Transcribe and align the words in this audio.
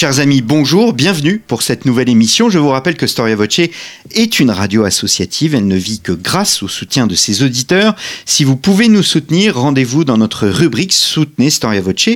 Chers 0.00 0.20
amis, 0.20 0.42
bonjour, 0.42 0.92
bienvenue 0.92 1.42
pour 1.44 1.62
cette 1.62 1.84
nouvelle 1.84 2.08
émission. 2.08 2.50
Je 2.50 2.60
vous 2.60 2.68
rappelle 2.68 2.96
que 2.96 3.08
Storia 3.08 3.34
Voce 3.34 3.62
est 4.12 4.38
une 4.38 4.52
radio 4.52 4.84
associative. 4.84 5.56
Elle 5.56 5.66
ne 5.66 5.74
vit 5.74 5.98
que 5.98 6.12
grâce 6.12 6.62
au 6.62 6.68
soutien 6.68 7.08
de 7.08 7.16
ses 7.16 7.42
auditeurs. 7.42 7.96
Si 8.24 8.44
vous 8.44 8.54
pouvez 8.54 8.86
nous 8.86 9.02
soutenir, 9.02 9.58
rendez-vous 9.58 10.04
dans 10.04 10.16
notre 10.16 10.46
rubrique 10.46 10.92
Soutenez 10.92 11.50
Storia 11.50 11.80
Voce 11.80 12.10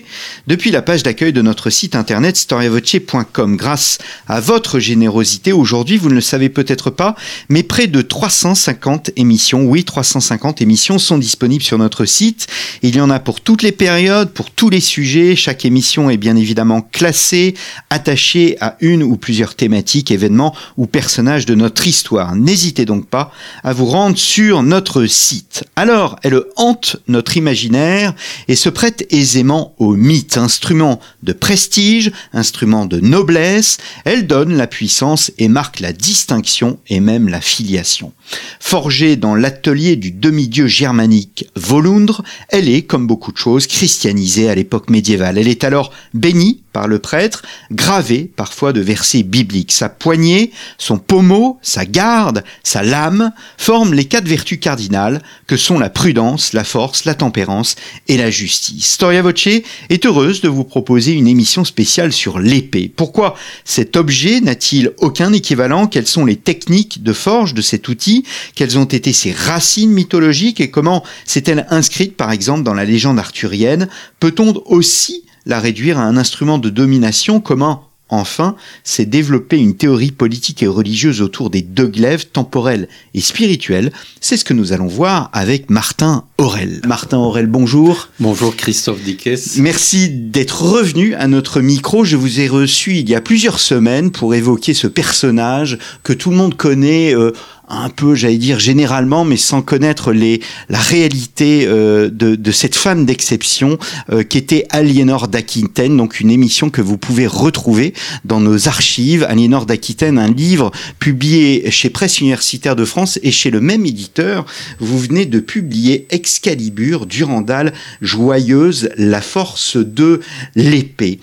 depuis 0.47 0.71
la 0.71 0.81
page 0.81 1.03
d'accueil 1.03 1.33
de 1.33 1.43
notre 1.43 1.71
site 1.71 1.97
internet 1.97 2.37
storiavoce.com. 2.37 3.57
Grâce 3.57 3.99
à 4.29 4.39
votre 4.39 4.79
générosité, 4.79 5.51
aujourd'hui, 5.51 5.97
vous 5.97 6.09
ne 6.09 6.15
le 6.15 6.21
savez 6.21 6.51
peut-être 6.51 6.89
pas, 6.89 7.17
mais 7.49 7.65
près 7.65 7.89
de 7.89 8.01
350 8.01 9.11
émissions, 9.17 9.65
oui, 9.65 9.83
350 9.83 10.63
émissions 10.63 11.01
sont 11.01 11.19
disponibles 11.19 11.65
sur 11.65 11.79
notre 11.79 12.05
site. 12.05 12.47
Il 12.83 12.95
y 12.95 13.01
en 13.01 13.11
a 13.11 13.19
pour 13.19 13.41
toutes 13.41 13.63
les 13.63 13.73
périodes, 13.73 14.31
pour 14.31 14.53
tous 14.53 14.71
les 14.71 14.79
sujets. 14.79 15.35
Chaque 15.35 15.65
émission 15.65 16.11
est 16.11 16.17
bien 16.17 16.37
évidemment 16.37 16.81
classée 16.81 17.57
attaché 17.91 18.57
à 18.61 18.77
une 18.81 19.03
ou 19.03 19.17
plusieurs 19.17 19.55
thématiques, 19.55 20.11
événements 20.11 20.55
ou 20.77 20.87
personnages 20.87 21.47
de 21.47 21.55
notre 21.55 21.87
histoire. 21.87 22.35
N'hésitez 22.35 22.85
donc 22.85 23.07
pas 23.07 23.33
à 23.65 23.73
vous 23.73 23.87
rendre 23.87 24.19
sur 24.19 24.63
notre 24.63 25.07
site. 25.07 25.65
Alors, 25.77 26.19
elle 26.23 26.43
hante 26.57 26.97
notre 27.09 27.37
imaginaire 27.37 28.15
et 28.49 28.57
se 28.57 28.69
prête 28.69 29.07
aisément 29.11 29.75
au 29.79 29.95
mythe, 29.95 30.37
instrument 30.37 31.01
de 31.23 31.33
prestige, 31.33 32.13
instrument 32.33 32.87
de 32.87 33.01
noblesse, 33.01 33.79
elle 34.05 34.27
donne 34.27 34.57
la 34.57 34.67
puissance 34.67 35.33
et 35.39 35.49
marque 35.49 35.81
la 35.81 35.93
distinction 35.93 36.79
et 36.89 37.01
même 37.01 37.29
la 37.29 37.41
filiation. 37.41 38.13
Forgée 38.61 39.17
dans 39.17 39.35
l'atelier 39.35 39.97
du 39.97 40.11
demi-dieu 40.11 40.67
germanique 40.67 41.47
Volundre, 41.57 42.23
elle 42.49 42.69
est, 42.69 42.83
comme 42.83 43.07
beaucoup 43.07 43.33
de 43.33 43.39
choses, 43.39 43.67
christianisée 43.67 44.49
à 44.49 44.55
l'époque 44.55 44.91
médiévale. 44.91 45.39
Elle 45.39 45.49
est 45.49 45.65
alors 45.65 45.93
bénie 46.15 46.63
par 46.73 46.89
le 46.89 46.99
prêtre, 46.99 47.43
gravée 47.71 48.31
parfois 48.35 48.73
de 48.73 48.81
versets 48.81 49.23
bibliques. 49.23 49.73
Sa 49.73 49.89
poignée, 49.89 50.53
son 50.79 50.99
pommeau, 50.99 51.59
sa 51.63 51.85
garde, 51.85 52.45
sa 52.63 52.83
lame 52.83 53.33
forment 53.59 53.95
les 53.95 54.07
quatre 54.07 54.29
vertus 54.29 54.59
cardinales 54.61 55.23
que 55.47 55.57
sont 55.57 55.79
la 55.79 55.91
prudence, 55.91 56.53
la 56.53 56.65
force, 56.65 57.05
la 57.05 57.15
tempérance 57.15 57.77
et 58.09 58.17
la 58.17 58.31
justice. 58.31 58.93
Storia 58.93 59.23
Voce 59.23 59.47
est 59.89 60.07
heureuse 60.07 60.41
de 60.41 60.49
vous 60.49 60.65
proposer 60.65 61.13
une 61.13 61.27
émission 61.27 61.65
spéciale 61.65 62.13
sur 62.13 62.39
l'épée. 62.39 62.93
Pourquoi 62.95 63.35
cet 63.65 63.97
objet 63.97 64.41
n'a-t-il 64.41 64.93
aucun 64.99 65.33
équivalent? 65.33 65.87
Quelles 65.87 66.07
sont 66.07 66.25
les 66.25 66.37
techniques 66.37 67.03
de 67.03 67.13
forge 67.13 67.55
de 67.55 67.63
cet 67.63 67.89
outil? 67.89 68.25
Quelles 68.55 68.79
ont 68.79 68.85
été 68.85 69.13
ses 69.13 69.33
racines 69.33 69.91
mythologiques? 69.91 70.61
Et 70.61 70.71
comment 70.71 71.05
s'est-elle 71.25 71.67
inscrite 71.71 72.17
par 72.17 72.33
exemple 72.33 72.63
dans 72.63 72.75
la 72.75 72.85
légende 72.85 73.19
arthurienne? 73.19 73.89
Peut-on 74.21 74.63
aussi 74.67 75.25
la 75.47 75.61
réduire 75.61 75.99
à 75.99 76.03
un 76.03 76.17
instrument 76.17 76.59
de 76.59 76.71
domination 76.71 77.41
Comment 77.41 77.89
Enfin, 78.15 78.57
s'est 78.85 79.07
développée 79.07 79.57
une 79.57 79.75
théorie 79.75 80.11
politique 80.13 80.63
et 80.63 80.67
religieuse 80.67 81.23
autour 81.23 81.49
des 81.49 81.63
deux 81.63 81.87
glaives 81.87 82.27
temporels 82.27 82.87
et 83.15 83.23
spirituels? 83.23 83.91
C'est 84.21 84.37
ce 84.37 84.45
que 84.45 84.53
nous 84.53 84.75
allons 84.75 84.87
voir 84.87 85.31
avec 85.33 85.71
Martin 85.71 86.25
Aurel. 86.37 86.83
Martin 86.87 87.17
Aurel, 87.17 87.47
bonjour. 87.47 88.11
Bonjour 88.21 88.55
Christophe 88.55 89.03
Dickès. 89.03 89.57
Merci 89.57 90.11
d'être 90.11 90.61
revenu 90.61 91.15
à 91.15 91.27
notre 91.27 91.63
micro. 91.63 92.05
Je 92.05 92.17
vous 92.17 92.39
ai 92.41 92.49
reçu 92.49 92.97
il 92.97 93.09
y 93.09 93.15
a 93.15 93.23
plusieurs 93.23 93.59
semaines 93.59 94.11
pour 94.11 94.35
évoquer 94.35 94.75
ce 94.75 94.89
personnage 94.89 95.79
que 96.03 96.13
tout 96.13 96.29
le 96.29 96.37
monde 96.37 96.55
connaît. 96.55 97.17
Euh, 97.17 97.33
un 97.73 97.89
peu, 97.89 98.15
j'allais 98.15 98.37
dire 98.37 98.61
généralement, 98.61 99.25
mais 99.25 99.37
sans 99.37 99.63
connaître 99.63 100.13
la 100.13 100.79
réalité 100.79 101.65
euh, 101.67 102.11
de, 102.11 102.35
de, 102.35 102.51
cette 102.53 102.77
femme 102.77 103.07
d'exception 103.07 103.79
euh, 104.11 104.23
qui 104.23 104.39
était 104.39 104.67
Aliénor 104.71 105.29
d'Aquitaine, 105.29 105.97
donc 105.97 106.21
une 106.21 106.31
émission 106.31 106.69
que 106.69 106.83
vous 106.83 106.99
pouvez 106.99 107.27
retrouver 107.27 107.95
dans 108.25 108.41
nos 108.41 108.69
archives. 108.69 109.25
Aliénor 109.25 109.65
d'Aquitaine, 109.65 110.19
un 110.19 110.31
livre 110.31 110.71
publié 110.99 111.71
chez 111.71 111.89
Presse 111.89 112.21
Universitaire 112.21 112.77
de 112.77 112.85
France 112.85 113.19
et 113.23 113.31
chez 113.31 113.51
le 113.51 113.61
même 113.61 113.87
éditeur. 113.87 114.45
Vous 114.79 114.99
venez 114.99 115.25
de 115.25 115.41
publier 115.41 116.07
Excalibur, 116.11 117.07
Durandal, 117.07 117.73
Joyeuse, 118.03 118.91
la 118.97 119.23
force 119.23 119.77
de 119.79 120.21
l'épée. 120.55 121.21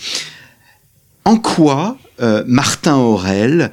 En 1.25 1.38
quoi, 1.38 1.97
euh, 2.21 2.43
Martin 2.47 2.95
Aurel, 2.95 3.71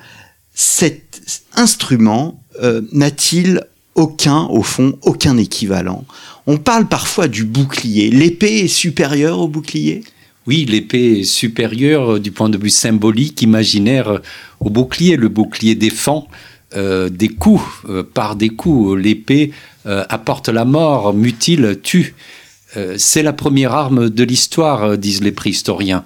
cet 0.55 1.43
instrument 1.55 2.43
euh, 2.63 2.83
n'a-t-il 2.93 3.63
aucun, 3.95 4.47
au 4.47 4.63
fond, 4.63 4.99
aucun 5.03 5.37
équivalent 5.37 6.05
On 6.47 6.59
parle 6.59 6.87
parfois 6.87 7.29
du 7.29 7.45
bouclier. 7.45 8.11
L'épée 8.11 8.61
est 8.61 8.69
supérieure 8.69 9.39
au 9.39 9.49
bouclier? 9.49 10.05
Oui, 10.47 10.65
l'épée 10.65 11.21
est 11.21 11.25
supérieure 11.25 12.15
euh, 12.15 12.21
du 12.21 12.31
point 12.31 12.49
de 12.49 12.59
vue 12.59 12.71
symbolique, 12.71 13.43
imaginaire 13.43 14.09
euh, 14.09 14.19
au 14.61 14.71
bouclier. 14.71 15.17
Le 15.17 15.29
bouclier 15.29 15.75
défend 15.75 16.29
des 16.75 17.29
coups, 17.29 17.65
par 18.13 18.37
des 18.37 18.51
coups. 18.51 19.01
L'épée 19.01 19.53
apporte 19.87 20.51
la 20.51 20.67
mort, 20.67 21.15
mutile, 21.15 21.79
tue. 21.83 22.15
C'est 22.99 23.23
la 23.23 23.33
première 23.33 23.73
arme 23.73 24.11
de 24.11 24.25
l'histoire, 24.25 24.99
disent 24.99 25.23
les 25.23 25.33
préhistoriens. 25.33 26.05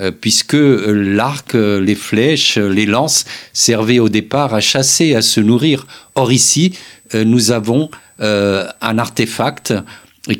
Euh, 0.00 0.10
puisque 0.10 0.56
l'arc, 0.56 1.52
les 1.52 1.94
flèches, 1.94 2.56
les 2.56 2.86
lances 2.86 3.26
servaient 3.52 3.98
au 3.98 4.08
départ 4.08 4.54
à 4.54 4.60
chasser, 4.60 5.14
à 5.14 5.20
se 5.20 5.38
nourrir. 5.38 5.86
Or 6.14 6.32
ici, 6.32 6.72
euh, 7.14 7.24
nous 7.24 7.50
avons 7.50 7.90
euh, 8.20 8.66
un 8.80 8.96
artefact 8.96 9.74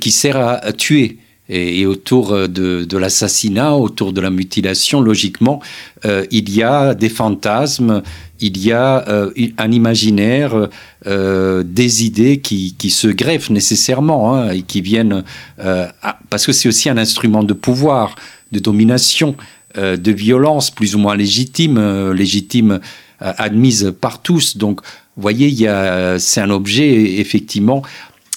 qui 0.01 0.11
sert 0.11 0.39
à, 0.39 0.73
tuer. 0.73 1.19
Et, 1.49 1.85
autour 1.85 2.49
de, 2.49 2.97
l'assassinat, 2.97 3.75
autour 3.75 4.15
de 4.15 4.23
la 4.23 4.31
mutilation, 4.31 5.03
logiquement, 5.03 5.61
il 6.31 6.49
y 6.51 6.63
a 6.63 6.95
des 6.95 7.09
fantasmes, 7.09 8.03
il 8.41 8.65
y 8.65 8.71
a 8.71 9.05
un 9.59 9.73
imaginaire, 9.73 10.69
des 11.05 12.05
idées 12.05 12.39
qui, 12.39 12.91
se 12.91 13.09
greffent 13.09 13.51
nécessairement 13.51 14.35
hein, 14.35 14.53
et 14.53 14.63
qui 14.63 14.81
viennent 14.81 15.25
parce 16.31 16.47
que 16.47 16.53
c'est 16.53 16.69
aussi 16.69 16.89
un 16.89 16.97
instrument 16.97 17.43
de 17.43 17.55
pouvoir 17.55 18.15
de 18.53 18.59
domination, 18.59 19.37
euh, 19.79 19.97
de 19.97 20.13
violence 20.13 20.71
plus 20.71 20.95
ou 20.95 20.99
moins 20.99 21.17
légitime, 21.17 21.79
euh, 21.79 22.13
légitime 22.13 22.81
euh, 23.23 23.33
admise 23.39 23.95
par 24.01 24.21
tous. 24.21 24.57
Donc, 24.57 24.81
vous 25.17 25.23
voyez, 25.23 25.69
c'est 26.19 26.41
un 26.41 26.49
objet 26.49 27.21
effectivement 27.21 27.83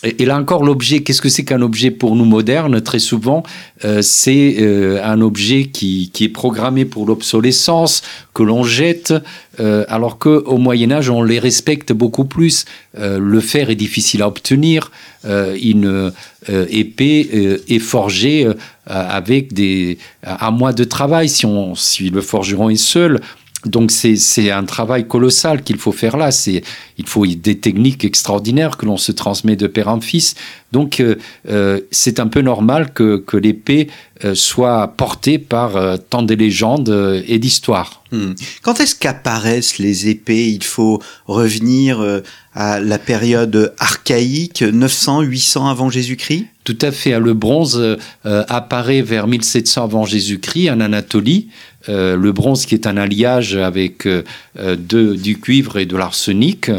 et, 0.06 0.26
là 0.26 0.38
encore, 0.38 0.64
l'objet, 0.64 1.02
qu'est-ce 1.02 1.22
que 1.22 1.30
c'est 1.30 1.44
qu'un 1.44 1.62
objet 1.62 1.90
pour 1.90 2.16
nous 2.16 2.26
modernes? 2.26 2.80
Très 2.82 3.00
souvent, 3.00 3.44
euh, 3.84 4.02
c'est 4.02 4.58
euh, 4.60 5.02
un 5.04 5.20
objet 5.22 5.66
qui, 5.66 6.12
est 6.22 6.30
programmé 6.30 6.86
pour 6.86 7.08
l'obsolescence, 7.08 8.04
que 8.34 8.44
l'on 8.44 8.64
jette, 8.64 9.14
euh, 9.60 9.84
alors 9.88 10.20
qu'au 10.20 10.58
Moyen 10.58 10.92
Âge, 10.92 11.10
on 11.10 11.24
les 11.24 11.40
respecte 11.40 11.92
beaucoup 11.92 12.26
plus. 12.26 12.66
le 12.98 13.40
fer 13.40 13.70
est 13.70 13.76
difficile 13.76 14.22
à 14.22 14.28
obtenir. 14.28 14.92
une 15.26 16.12
épée 16.50 17.60
est 17.68 17.80
forgée 17.80 18.48
avec 18.86 19.54
des, 19.54 19.98
un 20.24 20.52
mois 20.52 20.74
de 20.74 20.84
travail. 20.84 21.30
Si, 21.30 21.46
on, 21.46 21.76
si 21.76 22.10
le 22.10 22.22
forgeron 22.22 22.70
est 22.70 22.76
seul, 22.76 23.20
donc 23.66 23.92
c'est 23.92 24.52
un 24.52 24.64
travail 24.64 25.08
colossal 25.08 25.64
qu'il 25.64 25.78
faut 25.78 25.92
faire 25.92 26.18
là. 26.18 26.32
C'est 26.32 26.64
il 26.98 27.08
faut 27.08 27.26
des 27.26 27.60
techniques 27.60 28.06
extraordinaires 28.06 28.78
que 28.78 28.86
l'on 28.86 28.98
se 28.98 29.12
transmet 29.12 29.56
de 29.56 29.68
père 29.68 29.88
en 29.88 30.02
fils. 30.02 30.36
Donc 30.72 31.00
euh, 31.00 31.16
euh, 31.50 31.82
c'est 31.92 32.20
un 32.20 32.28
peu 32.28 32.42
normal 32.42 32.94
que, 32.94 33.18
que 33.18 33.38
l'épée 33.38 33.90
euh, 34.24 34.36
soit 34.36 34.94
portée 34.96 35.40
par 35.40 36.00
tant 36.10 36.22
de 36.22 36.34
légendes 36.34 37.24
et 37.28 37.40
d'histoires. 37.40 38.04
Hmm. 38.12 38.34
Quand 38.62 38.80
est-ce 38.80 38.96
qu'apparaissent 38.96 39.78
les 39.78 40.10
épées? 40.10 40.48
Il 40.50 40.64
faut 40.64 41.02
revenir 41.26 42.22
à 42.54 42.80
la 42.80 43.00
période 43.00 43.74
archaïque, 43.80 44.62
900, 44.62 45.22
800 45.22 45.68
avant 45.68 45.90
Jésus-Christ? 45.90 46.46
Tout 46.64 46.78
à 46.82 46.92
fait. 46.92 47.20
Le 47.20 47.34
bronze 47.34 47.98
apparaît 48.24 49.02
vers 49.02 49.28
1700 49.28 49.84
avant 49.84 50.06
Jésus-Christ 50.06 50.70
en 50.70 50.80
Anatolie. 50.80 51.50
Euh, 51.90 52.16
le 52.16 52.32
bronze 52.32 52.66
qui 52.66 52.76
est 52.76 52.88
un 52.88 52.98
alliage 52.98 53.56
avec 53.56 54.06
euh, 54.06 54.24
euh, 54.60 54.76
du 54.76 55.40
cuivre 55.40 55.78
et 55.78 55.86
de 55.86 55.96
l'arsenic. 55.96 56.72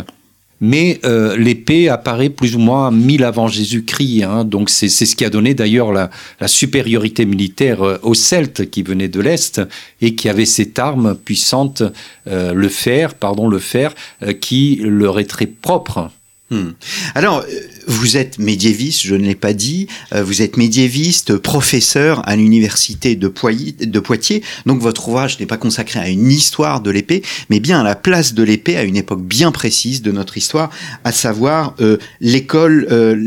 Mais 0.59 1.01
l'épée 1.37 1.91
apparaît 1.91 2.31
plus 2.31 2.57
ou 2.57 2.59
moins 2.59 2.91
1000 2.91 3.25
avant 3.25 3.47
Jésus-Christ. 3.47 4.23
Hein. 4.23 4.47
donc 4.47 4.71
c'est 4.71 4.89
ce 4.89 5.15
qui 5.15 5.23
a 5.27 5.29
donné 5.29 5.53
d'ailleurs 5.53 5.93
la, 5.93 6.09
supériorité 6.47 7.27
militaire 7.27 7.83
aux 8.03 8.15
Celtes 8.15 8.71
qui 8.71 8.83
venaient 8.83 9.09
de 9.09 9.21
l'Est 9.21 9.61
et 10.01 10.15
qui 10.15 10.31
avaient 10.31 10.47
cette 10.47 10.79
arme 10.79 11.15
puissante, 11.15 11.83
le 12.25 12.69
fer, 12.71 13.17
pardon, 13.17 13.49
le 13.49 13.59
fer, 13.59 13.95
qui 14.41 14.81
leur 14.83 15.21
est 15.21 15.29
très 15.29 15.45
propre. 15.45 16.11
Hmm. 16.49 16.71
Alors, 17.17 17.41
euh, 17.41 17.61
vous 17.89 18.17
êtes 18.17 18.39
médiéviste, 18.39 19.03
je 19.03 19.17
ne 19.17 19.27
l'ai 19.27 19.35
pas 19.35 19.53
dit, 19.53 19.89
euh, 20.15 20.23
vous 20.23 20.43
êtes 20.43 20.57
médiéviste, 20.57 21.39
professeur 21.39 22.23
à 22.29 22.37
l'université 22.37 23.17
de, 23.17 23.27
Poitiers, 23.27 24.45
donc 24.65 24.81
votre 24.81 25.09
ouvrage 25.09 25.41
n'est 25.41 25.47
pas 25.47 25.57
consacré 25.57 25.99
à 25.99 26.09
une 26.09 26.31
histoire 26.31 26.81
de 26.81 26.91
l'épée, 26.93 27.23
mais 27.51 27.59
bien 27.59 27.81
à 27.81 27.83
la 27.83 27.97
place 27.97 28.33
de 28.33 28.45
l'épée 28.45 28.77
à 28.77 28.85
une 28.85 28.97
époque 28.97 29.23
bien 29.23 29.51
précise 29.51 30.03
de 30.03 30.13
notre 30.13 30.39
histoire, 30.39 30.71
à 31.03 31.11
savoir 31.11 31.75
euh, 31.81 31.97
l'école, 32.21 32.87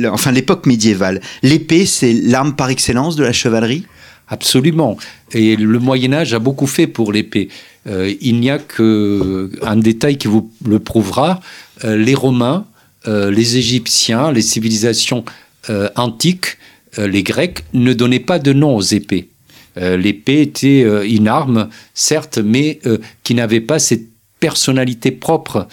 enfin 0.10 0.31
l'époque 0.31 0.66
médiévale. 0.66 1.19
L'épée, 1.44 1.86
c'est 1.86 2.13
l'arme 2.13 2.56
par 2.56 2.69
excellence 2.69 3.18
de 3.18 3.24
la 3.24 3.33
chevalerie? 3.33 3.83
Absolument. 4.30 4.98
Et 5.33 5.57
le 5.57 5.80
Moyen 5.80 6.13
Âge 6.13 6.33
a 6.33 6.39
beaucoup 6.39 6.68
fait 6.68 6.88
pour 6.88 7.12
l'épée. 7.12 7.50
il 7.86 8.39
n'y 8.39 8.50
a 8.50 8.60
qu'un 8.60 9.75
détail 9.75 10.18
qui 10.18 10.27
vous 10.27 10.51
le 10.66 10.80
prouvera. 10.80 11.42
les 11.83 12.13
Romains 12.13 12.66
euh, 13.07 13.31
les 13.31 13.57
Égyptiens, 13.57 14.31
les 14.31 14.42
civilisations 14.42 15.24
euh, 15.69 15.90
antiques, 15.96 16.57
euh, 16.98 17.07
les 17.07 17.24
Grecs, 17.24 17.63
ne 17.74 17.94
donnaient 17.94 18.19
pas 18.19 18.40
de 18.40 18.54
nom 18.54 18.75
aux 18.75 18.81
épées. 18.81 19.30
L'épée 19.75 20.42
était 20.42 21.07
une 21.07 21.30
arme, 21.30 21.69
certes, 21.94 22.38
mais 22.38 22.81
qui 23.24 23.34
n'avait 23.34 23.62
pas 23.62 23.80
cette 23.80 24.07
personnalité 24.42 25.10
propre 25.10 25.69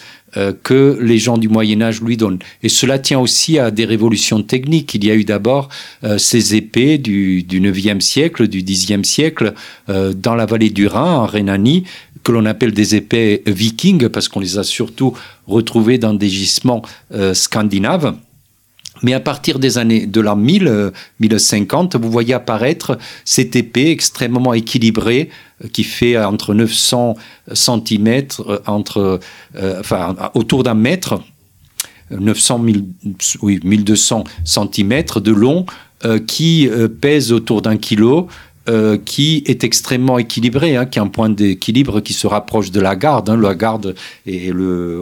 que 0.63 0.97
les 1.01 1.17
gens 1.17 1.37
du 1.37 1.49
Moyen 1.49 1.81
Âge 1.81 2.01
lui 2.01 2.15
donnent. 2.15 2.39
Et 2.63 2.69
cela 2.69 2.99
tient 2.99 3.19
aussi 3.19 3.59
à 3.59 3.69
des 3.69 3.83
révolutions 3.83 4.43
techniques. 4.43 4.95
Il 4.95 5.03
y 5.03 5.11
a 5.11 5.15
eu 5.15 5.25
d'abord 5.25 5.67
ces 6.19 6.55
épées 6.55 6.99
du, 6.99 7.43
du 7.43 7.59
9e 7.59 7.99
siècle, 7.99 8.47
du 8.47 8.61
10e 8.63 9.03
siècle, 9.03 9.55
dans 9.89 10.35
la 10.35 10.45
vallée 10.45 10.69
du 10.69 10.87
Rhin, 10.87 11.15
en 11.15 11.25
Rhénanie, 11.25 11.83
que 12.23 12.31
l'on 12.31 12.45
appelle 12.45 12.73
des 12.73 12.95
épées 12.95 13.43
vikings, 13.45 14.09
parce 14.09 14.27
qu'on 14.27 14.39
les 14.39 14.57
a 14.57 14.63
surtout 14.63 15.13
retrouvées 15.47 15.97
dans 15.97 16.13
des 16.13 16.29
gisements 16.29 16.81
euh, 17.13 17.33
scandinaves. 17.33 18.15
Mais 19.03 19.13
à 19.13 19.19
partir 19.19 19.59
des 19.59 19.77
années 19.77 20.07
de 20.07 20.21
l'an 20.21 20.35
1000, 20.35 20.91
1050, 21.19 21.95
euh, 21.95 21.97
vous 21.99 22.09
voyez 22.09 22.33
apparaître 22.33 22.97
cette 23.25 23.55
épée 23.55 23.91
extrêmement 23.91 24.53
équilibrée 24.53 25.29
euh, 25.63 25.67
qui 25.67 25.83
fait 25.83 26.17
entre 26.17 26.53
900 26.53 27.15
cm, 27.53 28.27
entre, 28.65 29.19
enfin, 29.79 30.15
autour 30.33 30.63
d'un 30.63 30.73
mètre, 30.73 31.21
900 32.09 32.65
oui, 33.41 33.59
1200 33.63 34.23
cm 34.45 35.03
de 35.17 35.31
long, 35.31 35.65
qui 36.27 36.69
pèse 37.01 37.31
autour 37.31 37.63
d'un 37.63 37.75
kilo, 37.75 38.27
euh, 38.69 38.97
qui 38.97 39.43
est 39.45 39.63
extrêmement 39.63 40.19
équilibré, 40.19 40.75
hein, 40.75 40.85
qui 40.85 40.99
a 40.99 41.01
un 41.01 41.07
point 41.07 41.29
d'équilibre 41.29 42.01
qui 42.01 42.11
se 42.11 42.27
rapproche 42.27 42.69
de 42.69 42.81
la 42.81 42.97
garde. 42.97 43.29
Hein. 43.29 43.37
la 43.37 43.55
garde 43.55 43.95
est 44.25 44.53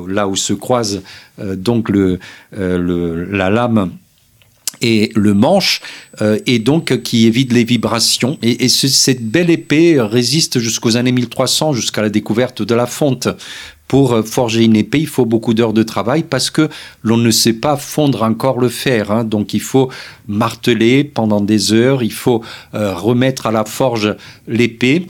là 0.07 0.27
où 0.27 0.35
se 0.35 0.53
croise 0.53 1.01
euh, 1.39 1.55
donc 1.55 1.89
euh, 1.89 2.19
la 2.51 3.49
lame 3.49 3.91
et 4.81 5.09
le 5.15 5.33
manche, 5.33 5.81
et 6.45 6.59
donc 6.59 7.01
qui 7.01 7.27
évite 7.27 7.53
les 7.53 7.63
vibrations. 7.63 8.37
Et 8.41 8.67
cette 8.67 9.25
belle 9.25 9.49
épée 9.49 9.99
résiste 10.01 10.59
jusqu'aux 10.59 10.97
années 10.97 11.13
1300, 11.13 11.71
jusqu'à 11.73 12.01
la 12.01 12.09
découverte 12.09 12.61
de 12.61 12.75
la 12.75 12.85
fonte 12.85 13.29
pour 13.87 14.13
euh, 14.13 14.23
forger 14.23 14.63
une 14.63 14.75
épée, 14.75 14.99
il 14.99 15.07
faut 15.07 15.25
beaucoup 15.25 15.53
d'heures 15.53 15.73
de 15.73 15.83
travail 15.83 16.23
parce 16.23 16.49
que 16.49 16.69
l'on 17.03 17.17
ne 17.17 17.31
sait 17.31 17.53
pas 17.53 17.77
fondre 17.77 18.23
encore 18.23 18.59
le 18.59 18.69
fer. 18.69 19.11
Hein. 19.11 19.23
Donc 19.23 19.53
il 19.53 19.61
faut 19.61 19.89
marteler 20.27 21.03
pendant 21.03 21.41
des 21.41 21.73
heures, 21.73 22.03
il 22.03 22.13
faut 22.13 22.43
euh, 22.73 22.93
remettre 22.93 23.47
à 23.47 23.51
la 23.51 23.65
forge 23.65 24.15
l'épée 24.47 25.07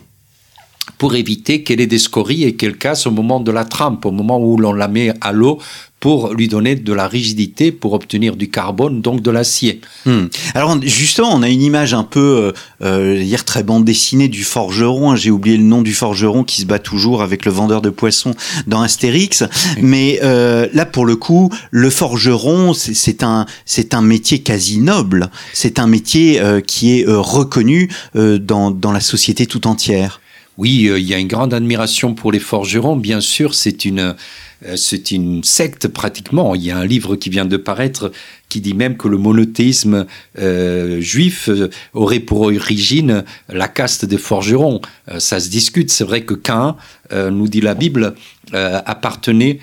pour 1.05 1.13
éviter 1.13 1.61
qu'elle 1.61 1.81
ait 1.81 1.85
des 1.85 1.99
scories 1.99 2.45
et 2.45 2.55
qu'elle 2.55 2.77
casse 2.77 3.05
au 3.05 3.11
moment 3.11 3.39
de 3.39 3.51
la 3.51 3.63
trempe, 3.63 4.07
au 4.07 4.11
moment 4.11 4.39
où 4.39 4.57
l'on 4.57 4.73
la 4.73 4.87
met 4.87 5.13
à 5.21 5.33
l'eau 5.33 5.59
pour 5.99 6.33
lui 6.33 6.47
donner 6.47 6.75
de 6.75 6.93
la 6.93 7.07
rigidité, 7.07 7.71
pour 7.71 7.93
obtenir 7.93 8.35
du 8.35 8.49
carbone, 8.49 9.01
donc 9.01 9.21
de 9.21 9.29
l'acier. 9.29 9.81
Hmm. 10.07 10.25
Alors 10.55 10.79
justement, 10.81 11.29
on 11.31 11.43
a 11.43 11.49
une 11.49 11.61
image 11.61 11.93
un 11.93 12.03
peu, 12.03 12.19
euh, 12.19 12.51
euh 12.83 13.21
hier 13.21 13.45
très 13.45 13.61
bande 13.61 13.85
dessinée 13.85 14.29
du 14.29 14.43
forgeron. 14.43 15.11
Hein. 15.11 15.15
J'ai 15.15 15.29
oublié 15.29 15.57
le 15.57 15.63
nom 15.63 15.83
du 15.83 15.93
forgeron 15.93 16.43
qui 16.43 16.61
se 16.61 16.65
bat 16.65 16.79
toujours 16.79 17.21
avec 17.21 17.45
le 17.45 17.51
vendeur 17.51 17.83
de 17.83 17.91
poissons 17.91 18.33
dans 18.65 18.81
Astérix. 18.81 19.43
Mais 19.81 20.19
euh, 20.23 20.67
là, 20.73 20.87
pour 20.87 21.05
le 21.05 21.15
coup, 21.15 21.51
le 21.69 21.91
forgeron, 21.91 22.73
c'est 22.73 23.21
un, 23.21 23.45
c'est 23.65 23.93
un 23.93 24.01
métier 24.01 24.39
quasi 24.39 24.79
noble. 24.79 25.29
C'est 25.53 25.77
un 25.77 25.85
métier 25.85 26.41
euh, 26.41 26.61
qui 26.61 26.99
est 26.99 27.07
euh, 27.07 27.19
reconnu 27.19 27.89
euh, 28.15 28.39
dans, 28.39 28.71
dans 28.71 28.91
la 28.91 29.01
société 29.01 29.45
tout 29.45 29.67
entière. 29.67 30.19
Oui, 30.57 30.89
il 30.95 31.03
y 31.03 31.13
a 31.13 31.17
une 31.17 31.27
grande 31.27 31.53
admiration 31.53 32.13
pour 32.13 32.31
les 32.31 32.39
forgerons. 32.39 32.95
Bien 32.95 33.19
sûr, 33.19 33.53
c'est 33.53 33.83
une 33.83 34.15
euh, 34.65 34.75
une 35.11 35.43
secte 35.43 35.87
pratiquement. 35.87 36.55
Il 36.55 36.63
y 36.63 36.71
a 36.71 36.77
un 36.77 36.85
livre 36.85 37.15
qui 37.15 37.29
vient 37.29 37.45
de 37.45 37.57
paraître 37.57 38.11
qui 38.47 38.61
dit 38.61 38.73
même 38.73 38.95
que 38.95 39.07
le 39.07 39.17
monothéisme 39.17 40.05
euh, 40.39 41.01
juif 41.01 41.49
euh, 41.49 41.69
aurait 41.93 42.19
pour 42.19 42.41
origine 42.41 43.23
la 43.49 43.67
caste 43.67 44.05
des 44.05 44.17
forgerons. 44.17 44.81
ça 45.17 45.39
se 45.39 45.49
discute. 45.49 45.91
C'est 45.91 46.03
vrai 46.03 46.21
que 46.21 46.33
Cain, 46.33 46.77
nous 47.11 47.47
dit 47.47 47.61
la 47.61 47.75
Bible, 47.75 48.15
appartenait 48.53 49.59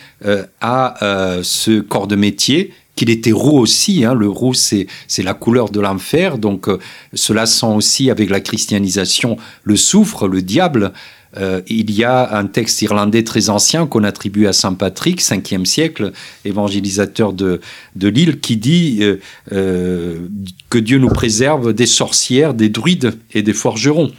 à 0.60 1.40
ce 1.42 1.80
corps 1.80 2.06
de 2.06 2.16
métier 2.16 2.72
qu'il 2.96 3.10
était 3.10 3.32
roux 3.32 3.58
aussi. 3.58 4.04
Hein. 4.04 4.14
Le 4.14 4.28
roux, 4.28 4.54
c'est 4.54 4.86
la 5.18 5.34
couleur 5.34 5.70
de 5.70 5.80
l'enfer. 5.80 6.38
Donc, 6.38 6.68
cela 7.14 7.46
sent 7.46 7.66
aussi, 7.66 8.10
avec 8.10 8.30
la 8.30 8.40
christianisation, 8.40 9.36
le 9.64 9.76
soufre, 9.76 10.28
le 10.28 10.42
diable. 10.42 10.92
Euh, 11.38 11.62
il 11.66 11.90
y 11.90 12.04
a 12.04 12.36
un 12.36 12.46
texte 12.46 12.82
irlandais 12.82 13.24
très 13.24 13.48
ancien 13.48 13.86
qu'on 13.86 14.04
attribue 14.04 14.46
à 14.46 14.52
Saint 14.52 14.74
Patrick, 14.74 15.22
5e 15.22 15.64
siècle, 15.64 16.12
évangélisateur 16.44 17.32
de, 17.32 17.60
de 17.96 18.08
l'île, 18.08 18.40
qui 18.40 18.56
dit 18.56 18.98
euh, 19.00 19.16
euh, 19.52 20.28
que 20.68 20.78
Dieu 20.78 20.98
nous 20.98 21.08
préserve 21.08 21.72
des 21.72 21.86
sorcières, 21.86 22.54
des 22.54 22.68
druides 22.68 23.14
et 23.32 23.42
des 23.42 23.54
forgerons. 23.54 24.12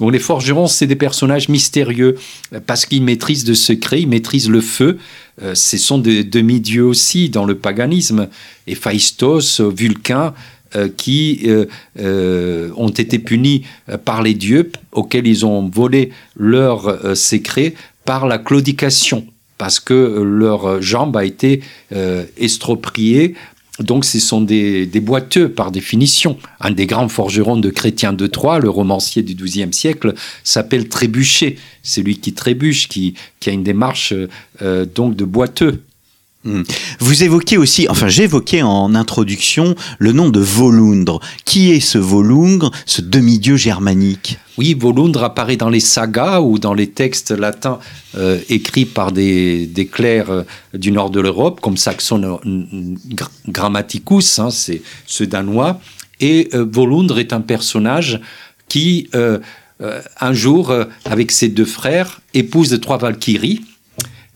Les 0.00 0.18
forgerons, 0.18 0.66
c'est 0.66 0.86
des 0.86 0.96
personnages 0.96 1.48
mystérieux 1.48 2.16
parce 2.66 2.86
qu'ils 2.86 3.02
maîtrisent 3.02 3.44
de 3.44 3.54
secrets, 3.54 4.00
ils 4.00 4.08
maîtrisent 4.08 4.48
le 4.48 4.60
feu. 4.62 4.98
ce 5.54 5.76
sont 5.76 5.98
des 5.98 6.24
demi-dieux 6.24 6.84
aussi 6.84 7.28
dans 7.28 7.44
le 7.44 7.54
paganisme. 7.54 8.28
Héphaïstos, 8.66 9.60
Vulcain, 9.60 10.32
euh, 10.76 10.88
qui 10.88 11.40
euh, 11.46 11.64
euh, 11.98 12.70
ont 12.76 12.90
été 12.90 13.18
punis 13.18 13.64
par 14.04 14.22
les 14.22 14.34
dieux 14.34 14.70
auxquels 14.92 15.26
ils 15.26 15.44
ont 15.44 15.68
volé 15.68 16.12
leurs 16.36 17.16
secrets 17.16 17.74
par 18.04 18.28
la 18.28 18.38
claudication 18.38 19.26
parce 19.58 19.80
que 19.80 20.22
leur 20.22 20.80
jambe 20.80 21.16
a 21.16 21.24
été 21.24 21.62
estropiée 22.36 23.34
donc 23.82 24.04
ce 24.04 24.18
sont 24.20 24.40
des, 24.40 24.86
boiteux 25.00 25.48
par 25.48 25.70
définition. 25.70 26.38
Un 26.60 26.70
des 26.70 26.86
grands 26.86 27.08
forgerons 27.08 27.56
de 27.56 27.70
Chrétien 27.70 28.12
de 28.12 28.26
Troyes, 28.26 28.58
le 28.58 28.70
romancier 28.70 29.22
du 29.22 29.34
XIIe 29.34 29.72
siècle, 29.72 30.14
s'appelle 30.44 30.88
Trébuchet. 30.88 31.56
C'est 31.82 32.02
lui 32.02 32.18
qui 32.18 32.32
trébuche, 32.32 32.88
qui, 32.88 33.14
a 33.46 33.50
une 33.50 33.62
démarche 33.62 34.12
donc 34.94 35.16
de 35.16 35.24
boiteux. 35.24 35.82
Hmm. 36.42 36.62
Vous 37.00 37.22
évoquez 37.22 37.58
aussi, 37.58 37.86
enfin 37.90 38.08
j'évoquais 38.08 38.62
en 38.62 38.94
introduction 38.94 39.74
le 39.98 40.12
nom 40.12 40.30
de 40.30 40.40
Volundre. 40.40 41.20
Qui 41.44 41.72
est 41.72 41.80
ce 41.80 41.98
Volundre, 41.98 42.70
ce 42.86 43.02
demi-dieu 43.02 43.56
germanique? 43.56 44.38
Oui, 44.56 44.72
Volundre 44.72 45.22
apparaît 45.22 45.58
dans 45.58 45.68
les 45.68 45.80
sagas 45.80 46.40
ou 46.40 46.58
dans 46.58 46.72
les 46.72 46.88
textes 46.88 47.30
latins 47.30 47.78
euh, 48.16 48.38
écrits 48.48 48.86
par 48.86 49.12
des, 49.12 49.70
clercs 49.92 50.30
euh, 50.30 50.44
du 50.72 50.92
nord 50.92 51.10
de 51.10 51.20
l'Europe, 51.20 51.60
comme 51.60 51.76
Saxon 51.76 52.40
Grammaticus, 53.46 54.38
hein, 54.38 54.50
c'est 54.50 54.80
ce 55.06 55.24
danois. 55.24 55.78
Et 56.20 56.48
euh, 56.54 56.64
Volundre 56.70 57.18
est 57.18 57.34
un 57.34 57.42
personnage 57.42 58.18
qui, 58.68 59.10
un 59.12 60.32
jour, 60.32 60.72
avec 61.04 61.32
ses 61.32 61.48
deux 61.48 61.64
frères, 61.64 62.20
épouse 62.34 62.78
trois 62.80 62.98
Valkyries 62.98 63.62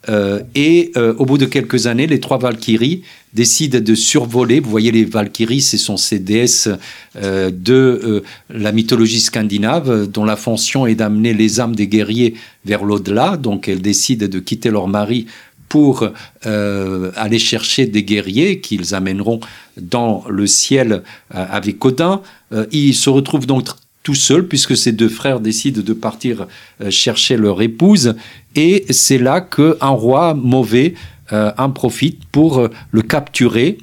euh, 0.08 0.40
et 0.54 0.92
euh, 0.96 1.14
au 1.18 1.24
bout 1.24 1.38
de 1.38 1.46
quelques 1.46 1.86
années, 1.86 2.06
les 2.06 2.20
trois 2.20 2.38
Valkyries 2.38 3.02
décident 3.32 3.80
de 3.80 3.94
survoler. 3.94 4.60
Vous 4.60 4.70
voyez, 4.70 4.92
les 4.92 5.04
Valkyries, 5.04 5.62
ce 5.62 5.78
sont 5.78 5.96
ces 5.96 6.18
déesses 6.18 6.68
euh, 7.16 7.50
de 7.50 8.22
la 8.50 8.72
mythologie 8.72 9.20
scandinave, 9.20 10.06
dont 10.08 10.24
la 10.24 10.36
fonction 10.36 10.86
est 10.86 10.94
d'amener 10.94 11.34
les 11.34 11.60
âmes 11.60 11.74
des 11.74 11.86
guerriers 11.86 12.34
vers 12.64 12.84
l'au-delà. 12.84 13.36
Donc, 13.36 13.68
elles 13.68 13.82
décident 13.82 14.28
de 14.28 14.38
quitter 14.38 14.70
leur 14.70 14.88
mari 14.88 15.26
pour 15.68 16.08
aller 16.44 17.38
chercher 17.40 17.86
des 17.86 18.04
guerriers 18.04 18.60
qu'ils 18.60 18.94
amèneront 18.94 19.40
dans 19.76 20.22
le 20.28 20.46
ciel 20.46 21.02
avec 21.30 21.84
Odin. 21.84 22.22
ils 22.70 22.94
se 22.94 23.10
retrouvent 23.10 23.46
donc 23.46 23.70
tout 24.04 24.14
seul, 24.14 24.46
puisque 24.46 24.76
ses 24.76 24.92
deux 24.92 25.08
frères 25.08 25.40
décident 25.40 25.82
de 25.82 25.92
partir 25.92 26.46
euh, 26.80 26.90
chercher 26.90 27.36
leur 27.36 27.60
épouse. 27.60 28.14
Et 28.54 28.84
c'est 28.90 29.18
là 29.18 29.40
qu'un 29.40 29.88
roi 29.88 30.34
mauvais 30.34 30.94
euh, 31.32 31.50
en 31.58 31.70
profite 31.70 32.24
pour 32.30 32.58
euh, 32.58 32.68
le 32.92 33.02
capturer 33.02 33.78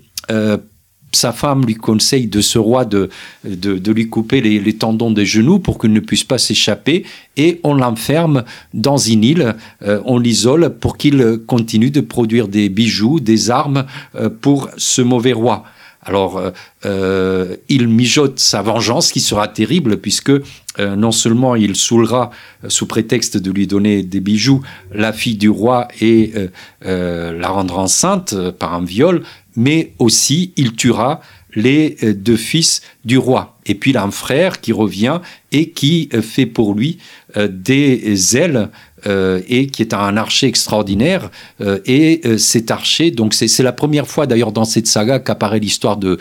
sa 1.12 1.32
femme 1.32 1.66
lui 1.66 1.76
conseille 1.76 2.28
de 2.28 2.42
ce 2.42 2.58
roi 2.58 2.86
de, 2.86 3.10
de, 3.44 3.92
lui 3.92 4.10
couper 4.10 4.42
les, 4.42 4.74
tendons 4.74 5.12
des 5.12 5.26
genoux 5.26 5.60
pour 5.60 5.78
qu'il 5.80 5.94
ne 5.94 6.00
puisse 6.00 6.24
pas 6.24 6.38
s'échapper 6.38 7.06
et 7.38 7.60
on 7.64 7.74
l'enferme 7.74 8.44
dans 8.74 8.98
une 8.98 9.24
île, 9.24 9.56
euh, 9.84 10.02
on 10.06 10.20
l'isole 10.20 10.78
pour 10.80 10.98
qu'il 10.98 11.40
continue 11.48 11.92
de 11.92 12.02
produire 12.02 12.48
des 12.48 12.70
bijoux, 12.70 13.20
des 13.20 13.50
armes 13.50 13.86
euh, 14.16 14.30
pour 14.30 14.70
ce 14.78 15.02
mauvais 15.02 15.34
roi. 15.34 15.66
Alors, 16.04 16.38
euh, 16.38 16.50
euh, 16.86 17.56
il 17.70 17.88
mijote 17.88 18.40
sa 18.40 18.62
vengeance 18.62 19.12
qui 19.12 19.20
sera 19.20 19.48
terrible 19.48 19.98
puisque 19.98 20.32
euh, 20.32 20.96
non 20.96 21.12
seulement 21.12 21.56
il 21.56 21.76
saoulera, 21.76 22.32
sous 22.68 22.88
prétexte 22.88 23.38
de 23.38 23.52
lui 23.52 23.68
donner 23.68 24.02
des 24.02 24.20
bijoux, 24.20 24.62
la 24.92 25.14
fille 25.14 25.36
du 25.36 25.50
roi 25.50 25.88
et 26.00 26.34
la 26.82 27.48
rendra 27.50 27.82
enceinte 27.82 28.36
par 28.52 28.74
un 28.74 28.84
viol, 28.84 29.24
mais 29.56 29.94
aussi 30.00 30.54
il 30.56 30.74
tuera 30.76 31.22
les 31.54 31.98
deux 32.14 32.38
fils 32.38 32.82
du 33.04 33.18
roi. 33.18 33.58
Et 33.66 33.76
puis 33.76 33.92
il 33.92 33.98
a 33.98 34.04
un 34.04 34.12
frère 34.12 34.62
qui 34.62 34.72
revient 34.72 35.20
et 35.52 35.72
qui 35.72 36.10
fait 36.22 36.46
pour 36.46 36.74
lui 36.76 37.00
des 37.36 38.38
ailes 38.38 38.70
euh, 39.08 39.42
et 39.48 39.66
qui 39.68 39.82
est 39.82 39.96
un 39.96 40.16
archer 40.16 40.46
extraordinaire. 40.48 41.32
Euh, 41.60 41.80
et 41.86 42.22
euh, 42.26 42.38
cet 42.38 42.70
archer, 42.70 43.10
donc 43.10 43.34
c'est 43.34 43.64
la 43.64 43.72
première 43.72 44.08
fois 44.08 44.28
d'ailleurs 44.28 44.52
dans 44.52 44.66
cette 44.66 44.86
saga 44.86 45.18
qu'apparaît 45.20 45.60
l'histoire 45.60 45.98
de 45.98 46.20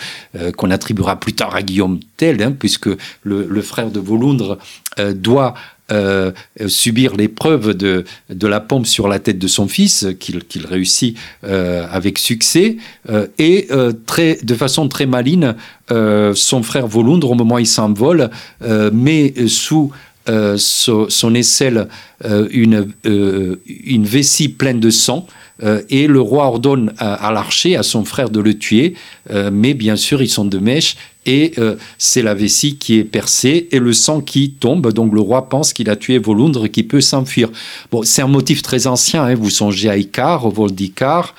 qu'on 0.56 0.70
attribuera 0.70 1.20
plus 1.20 1.34
tard 1.34 1.54
à 1.54 1.62
Guillaume 1.62 2.00
Tell, 2.16 2.42
hein, 2.42 2.54
puisque 2.58 2.88
le, 3.22 3.62
frère 3.62 3.90
de 3.90 4.00
Volundre 4.00 4.58
doit 5.14 5.54
subir 6.66 7.16
l'épreuve 7.16 7.75
de, 7.75 8.04
de 8.30 8.46
la 8.46 8.60
pompe 8.60 8.87
sur 8.87 9.08
la 9.08 9.18
tête 9.18 9.38
de 9.38 9.49
son 9.49 9.66
fils, 9.68 10.06
qu'il 10.18 10.66
réussit 10.66 11.16
avec 11.42 12.18
succès, 12.18 12.76
et 13.38 13.68
très, 14.06 14.38
de 14.42 14.54
façon 14.54 14.88
très 14.88 15.06
maline, 15.06 15.56
son 15.88 16.62
frère 16.62 16.87
Volundre, 16.87 17.30
au 17.30 17.34
moment 17.34 17.56
où 17.56 17.60
il 17.60 17.66
s'envole, 17.66 18.30
met 18.92 19.34
sous 19.49 19.90
euh, 20.28 20.56
son, 20.58 21.34
aisselle 21.34 21.88
euh, 22.26 22.46
une, 22.50 22.92
euh, 23.06 23.56
une 23.66 24.04
vessie 24.04 24.50
pleine 24.50 24.78
de 24.78 24.90
sang. 24.90 25.26
et 25.90 26.06
le 26.06 26.22
roi 26.22 26.46
ordonne 26.46 26.94
à, 26.96 27.30
l'archer, 27.32 27.76
à 27.76 27.82
son 27.82 28.06
frère, 28.06 28.30
de 28.30 28.40
le 28.40 28.54
tuer. 28.56 28.94
mais 29.52 29.74
bien 29.74 29.96
sûr, 29.96 30.22
ils 30.22 30.30
sont 30.30 30.46
de 30.46 30.58
mèche. 30.58 30.96
Et 31.26 31.52
c'est 31.98 32.22
la 32.22 32.32
vessie 32.32 32.76
qui 32.76 32.98
est 32.98 33.04
percée 33.04 33.68
et 33.70 33.78
le 33.78 33.92
sang 33.92 34.22
qui 34.22 34.52
tombe. 34.52 34.90
Donc 34.90 35.12
le 35.12 35.20
roi 35.20 35.50
pense 35.50 35.74
qu'il 35.74 35.90
a 35.90 35.96
tué 35.96 36.16
Volundre, 36.16 36.66
qui 36.68 36.82
peut 36.82 37.02
s'enfuir. 37.02 37.50
Bon, 37.90 38.02
c'est 38.04 38.22
un 38.22 38.26
motif 38.26 38.62
très 38.62 38.86
ancien. 38.86 39.24
Hein. 39.24 39.34
Vous 39.34 39.50
songez 39.50 39.90
à 39.90 39.98
Icar, 39.98 40.46
au 40.46 40.50
vol 40.50 40.72
d'Icar, 40.72 41.34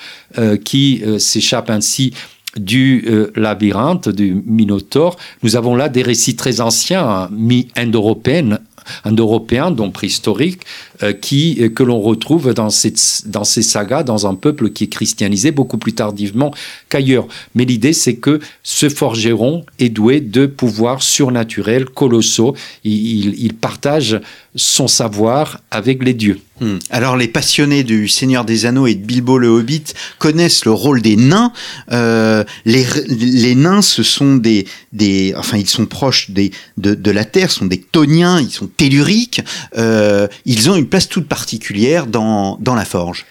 qui 0.63 1.01
s'échappe 1.17 1.71
ainsi 1.71 2.13
du 2.55 3.07
labyrinthe, 3.35 4.09
du 4.09 4.35
Minotaure. 4.45 5.17
Nous 5.41 5.55
avons 5.55 5.75
là 5.75 5.89
des 5.89 6.03
récits 6.03 6.35
très 6.35 6.61
anciens, 6.61 7.07
hein, 7.09 7.29
mi-indo-européens, 7.31 8.59
indo-européen, 9.05 9.71
donc 9.71 9.93
préhistorique, 9.93 10.61
euh, 10.63 10.90
qui, 11.19 11.57
euh, 11.59 11.69
que 11.69 11.83
l'on 11.83 11.99
retrouve 11.99 12.53
dans, 12.53 12.69
cette, 12.69 13.23
dans 13.25 13.43
ces 13.43 13.61
sagas, 13.61 14.03
dans 14.03 14.27
un 14.27 14.35
peuple 14.35 14.69
qui 14.69 14.85
est 14.85 14.87
christianisé 14.87 15.51
beaucoup 15.51 15.77
plus 15.77 15.93
tardivement 15.93 16.53
qu'ailleurs. 16.89 17.27
Mais 17.55 17.65
l'idée, 17.65 17.93
c'est 17.93 18.15
que 18.15 18.39
ce 18.63 18.89
forgeron 18.89 19.65
est 19.79 19.89
doué 19.89 20.21
de 20.21 20.45
pouvoirs 20.45 21.01
surnaturels, 21.01 21.85
colossaux. 21.85 22.55
Il, 22.83 23.51
partage 23.59 24.19
son 24.55 24.87
savoir 24.87 25.59
avec 25.71 26.03
les 26.03 26.13
dieux. 26.13 26.39
Hmm. 26.59 26.77
Alors 26.89 27.17
les 27.17 27.27
passionnés 27.27 27.83
du 27.83 28.07
Seigneur 28.07 28.45
des 28.45 28.65
Anneaux 28.65 28.87
et 28.87 28.95
de 28.95 29.03
Bilbo 29.03 29.37
le 29.37 29.47
Hobbit 29.47 29.83
connaissent 30.19 30.63
le 30.65 30.71
rôle 30.71 31.01
des 31.01 31.15
nains. 31.15 31.51
Euh, 31.91 32.43
les, 32.65 32.85
les, 33.07 33.55
nains, 33.55 33.81
ce 33.81 34.03
sont 34.03 34.35
des, 34.35 34.67
des, 34.93 35.33
enfin 35.35 35.57
ils 35.57 35.67
sont 35.67 35.85
proches 35.85 36.31
des, 36.31 36.51
de, 36.77 36.93
de 36.93 37.11
la 37.11 37.25
terre, 37.25 37.51
sont 37.51 37.65
des 37.65 37.79
toniens, 37.79 38.39
ils 38.39 38.51
sont 38.51 38.67
telluriques. 38.67 39.41
Euh, 39.77 40.27
ils 40.45 40.69
ont 40.69 40.75
une 40.75 40.87
place 40.91 41.09
toute 41.09 41.27
particulière 41.27 42.05
dans, 42.05 42.59
la 42.63 42.85
forge. 42.85 43.25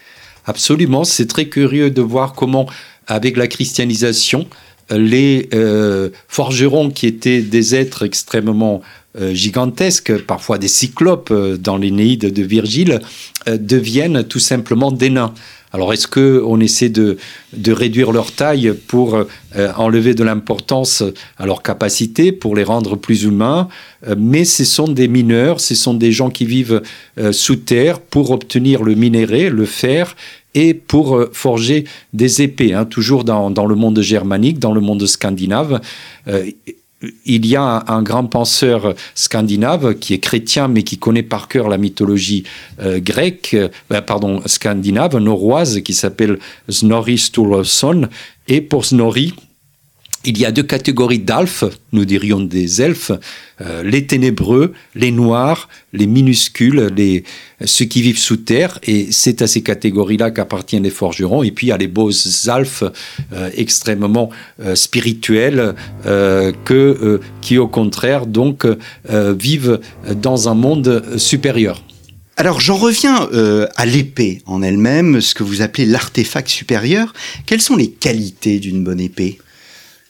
Absolument, 0.45 1.05
c'est 1.05 1.27
très 1.27 1.45
curieux 1.45 1.89
de 1.89 2.01
voir 2.01 2.33
comment, 2.33 2.67
avec 3.07 3.37
la 3.37 3.47
christianisation, 3.47 4.47
les 4.89 5.47
euh, 5.53 6.09
forgerons 6.27 6.89
qui 6.89 7.07
étaient 7.07 7.41
des 7.41 7.75
êtres 7.75 8.03
extrêmement 8.03 8.81
euh, 9.17 9.33
gigantesques, 9.33 10.17
parfois 10.23 10.57
des 10.57 10.67
cyclopes 10.67 11.31
euh, 11.31 11.55
dans 11.57 11.77
l'Énéide 11.77 12.33
de 12.33 12.43
Virgile, 12.43 12.99
deviennent 13.47 14.23
tout 14.23 14.39
simplement 14.39 14.91
des 14.91 15.09
nains. 15.09 15.33
Alors 15.73 15.93
est-ce 15.93 16.07
qu'on 16.07 16.59
essaie 16.59 16.89
de, 16.89 17.17
de, 17.53 17.71
réduire 17.71 18.11
leur 18.11 18.31
taille 18.31 18.73
pour 18.87 19.17
enlever 19.77 20.13
de 20.13 20.23
l'importance 20.23 21.03
à 21.37 21.45
leur 21.45 21.63
capacité, 21.63 22.31
pour 22.31 22.55
les 22.55 22.63
rendre 22.63 22.97
plus 22.97 23.23
humains? 23.23 23.69
Mais 24.17 24.43
ce 24.43 24.65
sont 24.65 24.87
des 24.87 25.07
mineurs, 25.07 25.61
ce 25.61 25.75
sont 25.75 25.93
des 25.93 26.11
gens 26.11 26.29
qui 26.29 26.45
vivent 26.45 26.81
sous 27.31 27.55
terre 27.55 27.99
pour 28.01 28.31
obtenir 28.31 28.83
le 28.83 28.95
minerai, 28.95 29.49
le 29.49 29.65
fer, 29.65 30.15
et 30.53 30.73
pour 30.73 31.15
euh, 31.15 31.29
forger 31.33 31.85
des 32.13 32.41
épées, 32.41 32.73
hein, 32.73 32.85
toujours 32.85 33.23
dans, 33.23 33.49
dans, 33.49 33.65
le 33.65 33.75
monde 33.75 34.01
germanique, 34.01 34.59
dans 34.59 34.73
le 34.73 34.81
monde 34.81 35.05
scandinave. 35.05 35.81
Euh, 37.03 37.09
il 37.25 37.45
y 37.45 37.55
a 37.55 37.83
un, 37.87 38.03
grand 38.03 38.25
penseur 38.25 38.93
scandinave 39.15 39.95
qui 39.95 40.13
est 40.13 40.19
chrétien 40.19 40.67
mais 40.67 40.83
qui 40.83 40.97
connaît 40.97 41.23
par 41.23 41.47
cœur 41.47 41.69
la 41.69 41.77
mythologie 41.77 42.43
euh, 42.81 42.99
grecque, 42.99 43.55
pardon, 44.07 44.41
scandinave, 44.45 45.17
norroise, 45.17 45.81
qui 45.81 45.93
s'appelle 45.93 46.39
Snorri 46.69 47.17
Sturluson. 47.17 48.09
Et 48.47 48.61
pour 48.61 48.85
Snorri, 48.85 49.33
il 50.23 50.37
y 50.37 50.45
a 50.45 50.51
deux 50.51 50.63
catégories 50.63 51.19
d'alphes, 51.19 51.63
nous 51.93 52.05
dirions 52.05 52.39
des 52.39 52.81
elfes, 52.81 53.11
euh, 53.61 53.83
les 53.83 54.05
ténébreux, 54.05 54.73
les 54.95 55.11
noirs, 55.11 55.67
les 55.93 56.05
minuscules, 56.05 56.91
les, 56.95 57.23
ceux 57.65 57.85
qui 57.85 58.01
vivent 58.01 58.19
sous 58.19 58.37
terre, 58.37 58.79
et 58.83 59.07
c'est 59.11 59.41
à 59.41 59.47
ces 59.47 59.61
catégories-là 59.61 60.31
qu'appartiennent 60.31 60.83
les 60.83 60.91
forgerons, 60.91 61.43
et 61.43 61.51
puis 61.51 61.67
il 61.67 61.69
y 61.71 61.73
a 61.73 61.77
les 61.77 61.87
beaux 61.87 62.11
alphes 62.47 62.83
euh, 63.33 63.49
extrêmement 63.55 64.29
euh, 64.61 64.75
spirituels, 64.75 65.75
que, 66.03 67.19
qui 67.41 67.57
au 67.57 67.67
contraire 67.67 68.25
donc 68.25 68.65
vivent 69.09 69.79
dans 70.15 70.49
un 70.49 70.53
monde 70.53 71.03
supérieur. 71.17 71.83
Alors 72.37 72.59
j'en 72.59 72.75
reviens 72.75 73.29
à 73.75 73.85
l'épée 73.85 74.41
en 74.45 74.61
elle-même, 74.61 75.21
ce 75.21 75.33
que 75.33 75.43
vous 75.43 75.61
appelez 75.61 75.85
l'artefact 75.85 76.49
supérieur. 76.49 77.13
Quelles 77.45 77.61
sont 77.61 77.75
les 77.75 77.91
qualités 77.91 78.59
d'une 78.59 78.83
bonne 78.83 78.99
épée? 78.99 79.39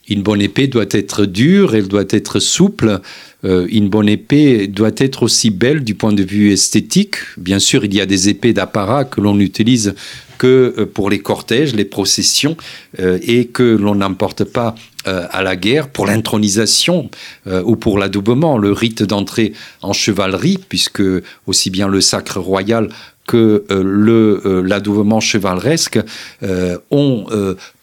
Une 0.09 0.23
bonne 0.23 0.41
épée 0.41 0.67
doit 0.67 0.85
être 0.91 1.25
dure, 1.25 1.75
elle 1.75 1.87
doit 1.87 2.05
être 2.09 2.39
souple. 2.39 2.99
Euh, 3.43 3.67
une 3.69 3.89
bonne 3.89 4.09
épée 4.09 4.67
doit 4.67 4.91
être 4.97 5.23
aussi 5.23 5.49
belle 5.49 5.83
du 5.83 5.95
point 5.95 6.13
de 6.13 6.23
vue 6.23 6.51
esthétique. 6.51 7.15
Bien 7.37 7.59
sûr, 7.59 7.85
il 7.85 7.93
y 7.93 8.01
a 8.01 8.05
des 8.05 8.29
épées 8.29 8.53
d'apparat 8.53 9.05
que 9.05 9.21
l'on 9.21 9.39
utilise 9.39 9.95
que 10.37 10.73
euh, 10.77 10.85
pour 10.85 11.09
les 11.09 11.19
cortèges, 11.19 11.75
les 11.75 11.85
processions, 11.85 12.57
euh, 12.99 13.19
et 13.21 13.45
que 13.45 13.63
l'on 13.63 13.95
n'emporte 13.95 14.43
pas 14.43 14.75
à 15.03 15.41
la 15.41 15.55
guerre 15.55 15.89
pour 15.89 16.05
l'intronisation 16.05 17.09
ou 17.47 17.75
pour 17.75 17.97
l'adoubement, 17.97 18.59
le 18.59 18.71
rite 18.71 19.01
d'entrée 19.01 19.53
en 19.81 19.93
chevalerie, 19.93 20.59
puisque 20.69 21.01
aussi 21.47 21.71
bien 21.71 21.87
le 21.87 22.01
sacre 22.01 22.39
royal 22.39 22.87
que 23.27 23.63
euh, 23.71 23.83
le 23.83 24.41
euh, 24.45 24.61
l'adoubement 24.61 25.19
chevaleresque 25.19 25.99
euh, 26.43 26.77
ont 26.89 27.25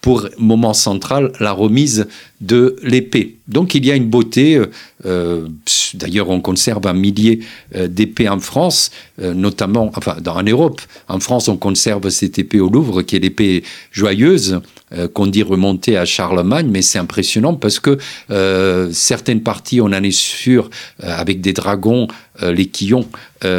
pour 0.01 0.29
moment 0.39 0.75
central 0.75 1.33
la 1.41 1.53
remise 1.53 2.07
de 2.41 2.77
l'épée. 2.83 3.37
Donc 3.49 3.75
il 3.75 3.85
y 3.85 3.91
a 3.91 3.97
une 3.97 4.09
beauté, 4.09 4.63
d'ailleurs 5.95 6.31
on 6.31 6.41
conserve 6.41 6.87
un 6.87 6.93
millier 6.93 7.41
d'épées 7.75 8.29
en 8.29 8.39
France, 8.39 8.91
notamment, 9.19 9.91
enfin 9.97 10.17
dans, 10.23 10.37
en 10.37 10.43
Europe. 10.45 10.81
En 11.09 11.19
France 11.19 11.49
on 11.49 11.57
conserve 11.57 12.09
cette 12.11 12.39
épée 12.39 12.61
au 12.61 12.71
Louvre 12.71 13.03
qui 13.03 13.17
est 13.17 13.19
l'épée 13.19 13.65
joyeuse, 13.91 14.61
qu'on 15.15 15.27
dit 15.27 15.43
remonter 15.43 15.99
à 15.99 16.05
Charlemagne, 16.05 16.69
mais 16.71 16.81
c'est 16.81 17.01
impressionnant 17.01 17.55
parce 17.55 17.81
que 17.81 17.99
certaines 18.93 19.43
parties, 19.43 19.81
on 19.81 19.87
en 19.87 20.03
est 20.03 20.17
sûr, 20.17 20.71
avec 21.01 21.41
des 21.41 21.53
dragons, 21.53 22.07
les 22.41 22.67
quillons, 22.67 23.07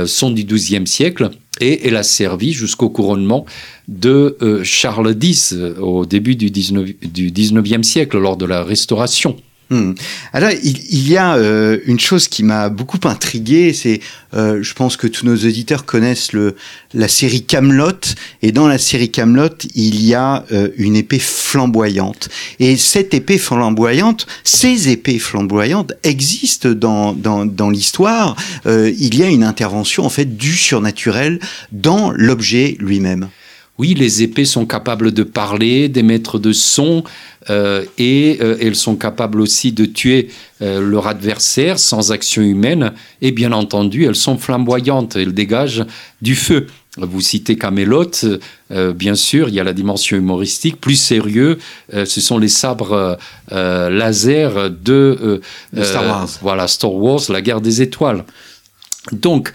sont 0.06 0.32
du 0.32 0.46
XIIe 0.46 0.88
siècle 0.88 1.32
et 1.60 1.88
elle 1.88 1.96
a 1.96 2.04
servi 2.04 2.54
jusqu'au 2.54 2.89
couronnement 2.89 3.46
de 3.88 4.38
euh, 4.42 4.63
Charles 4.63 5.16
X 5.22 5.54
euh, 5.54 5.75
au 5.80 6.06
début 6.06 6.36
du 6.36 6.50
19, 6.50 6.89
du 7.04 7.32
19e 7.32 7.84
siècle, 7.84 8.18
lors 8.18 8.38
de 8.38 8.46
la 8.46 8.63
Restauration. 8.63 9.36
Hmm. 9.72 9.94
Alors, 10.34 10.50
il, 10.64 11.08
y 11.08 11.16
a 11.16 11.36
euh, 11.36 11.78
une 11.86 12.00
chose 12.00 12.28
qui 12.28 12.42
m'a 12.42 12.70
beaucoup 12.70 12.98
intrigué, 13.04 13.72
c'est, 13.72 14.00
euh, 14.34 14.64
je 14.64 14.74
pense 14.74 14.98
que 14.98 15.06
tous 15.06 15.28
nos 15.28 15.36
auditeurs 15.36 15.86
connaissent 15.86 16.34
le, 16.34 16.56
la 16.96 17.08
série 17.08 17.44
Camelot, 17.44 18.16
et 18.42 18.52
dans 18.52 18.68
la 18.68 18.80
série 18.80 19.12
Camelot, 19.12 19.50
il 19.76 20.04
y 20.04 20.16
a 20.16 20.44
euh, 20.52 20.70
une 20.78 20.96
épée 20.96 21.20
flamboyante. 21.20 22.30
Et 22.60 22.78
cette 22.78 23.14
épée 23.14 23.38
flamboyante, 23.38 24.26
ces 24.44 24.90
épées 24.90 25.20
flamboyantes 25.20 25.94
existent 26.02 26.72
dans, 26.72 27.14
dans, 27.14 27.46
dans 27.46 27.70
l'histoire. 27.70 28.36
il 28.66 29.16
y 29.16 29.24
a 29.24 29.28
une 29.28 29.44
intervention 29.44 30.04
en 30.04 30.10
fait 30.10 30.36
du 30.38 30.56
surnaturel 30.56 31.40
dans 31.72 32.12
l'objet 32.12 32.76
lui-même. 32.80 33.30
Oui, 33.80 33.94
les 33.94 34.24
épées 34.24 34.44
sont 34.44 34.66
capables 34.66 35.14
de 35.14 35.24
parler, 35.24 35.88
d'émettre 35.88 36.38
de 36.38 36.52
sons, 36.52 37.06
euh, 37.50 37.86
et 37.98 38.38
euh, 38.42 38.58
elles 38.60 38.76
sont 38.76 38.98
capables 38.98 39.40
aussi 39.40 39.72
de 39.72 39.86
tuer 39.86 40.28
euh, 40.62 40.82
leur 40.82 41.08
adversaire 41.08 41.80
sans 41.80 42.12
action 42.12 42.42
humaine. 42.42 42.92
Et 43.22 43.32
bien 43.32 43.54
entendu, 43.54 44.04
elles 44.04 44.18
sont 44.18 44.38
flamboyantes, 44.38 45.16
elles 45.16 45.34
dégagent 45.34 45.86
du 46.22 46.36
feu. 46.36 46.68
Vous 46.98 47.22
citez 47.22 47.56
Camelot, 47.56 48.12
bien 48.96 49.16
sûr, 49.16 49.48
il 49.48 49.56
y 49.56 49.60
a 49.62 49.64
la 49.64 49.72
dimension 49.72 50.18
humoristique. 50.18 50.82
Plus 50.82 50.98
sérieux, 50.98 51.60
ce 51.94 52.20
sont 52.20 52.38
les 52.38 52.50
sabres 52.50 53.18
laser 53.52 54.70
de, 54.72 55.40
de 55.72 55.84
Star 55.84 56.06
Wars. 56.06 56.30
voilà, 56.42 56.68
Star 56.68 56.94
Wars, 56.94 57.22
la 57.30 57.42
guerre 57.42 57.62
des 57.62 57.82
étoiles. 57.82 58.26
Donc, 59.14 59.54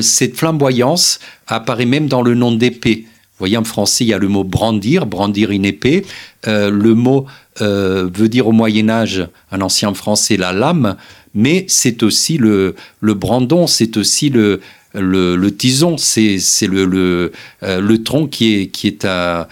cette 0.00 0.36
flamboyance 0.36 1.18
apparaît 1.46 1.84
même 1.84 2.08
dans 2.08 2.22
le 2.22 2.34
nom 2.34 2.52
d'épée. 2.52 3.04
Vous 3.38 3.44
voyez, 3.44 3.56
en 3.56 3.62
français, 3.62 4.04
il 4.04 4.08
y 4.08 4.12
a 4.12 4.18
le 4.18 4.26
mot 4.26 4.42
brandir, 4.42 5.06
brandir 5.06 5.52
une 5.52 5.64
épée. 5.64 6.04
Euh, 6.48 6.70
le 6.70 6.94
mot 6.94 7.24
euh, 7.60 8.10
veut 8.12 8.28
dire 8.28 8.48
au 8.48 8.52
Moyen 8.52 8.88
Âge, 8.88 9.28
en 9.52 9.60
ancien 9.60 9.94
français, 9.94 10.36
la 10.36 10.52
lame, 10.52 10.96
mais 11.34 11.64
c'est 11.68 12.02
aussi 12.02 12.36
le, 12.36 12.74
le 13.00 13.14
brandon, 13.14 13.68
c'est 13.68 13.96
aussi 13.96 14.28
le, 14.28 14.60
le, 14.92 15.50
tison, 15.50 15.96
c'est 15.98 16.40
le, 16.62 16.84
le, 16.84 17.30
euh, 17.62 17.80
le, 17.80 18.02
tronc 18.02 18.26
qui, 18.26 18.54
est, 18.54 18.66
qui, 18.66 18.88
est 18.88 19.04
à, 19.04 19.46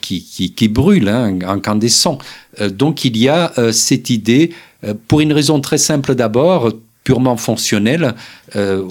qui, 0.00 0.24
qui, 0.24 0.52
qui, 0.52 0.66
brûle, 0.66 1.08
hein, 1.08 1.38
incandescent. 1.46 2.18
donc 2.72 3.04
il 3.04 3.16
y 3.16 3.28
a 3.28 3.52
cette 3.70 4.10
idée, 4.10 4.50
pour 5.06 5.20
une 5.20 5.32
raison 5.32 5.60
très 5.60 5.78
simple 5.78 6.16
d'abord, 6.16 6.72
purement 7.08 7.38
fonctionnel. 7.38 8.14
Euh, 8.54 8.86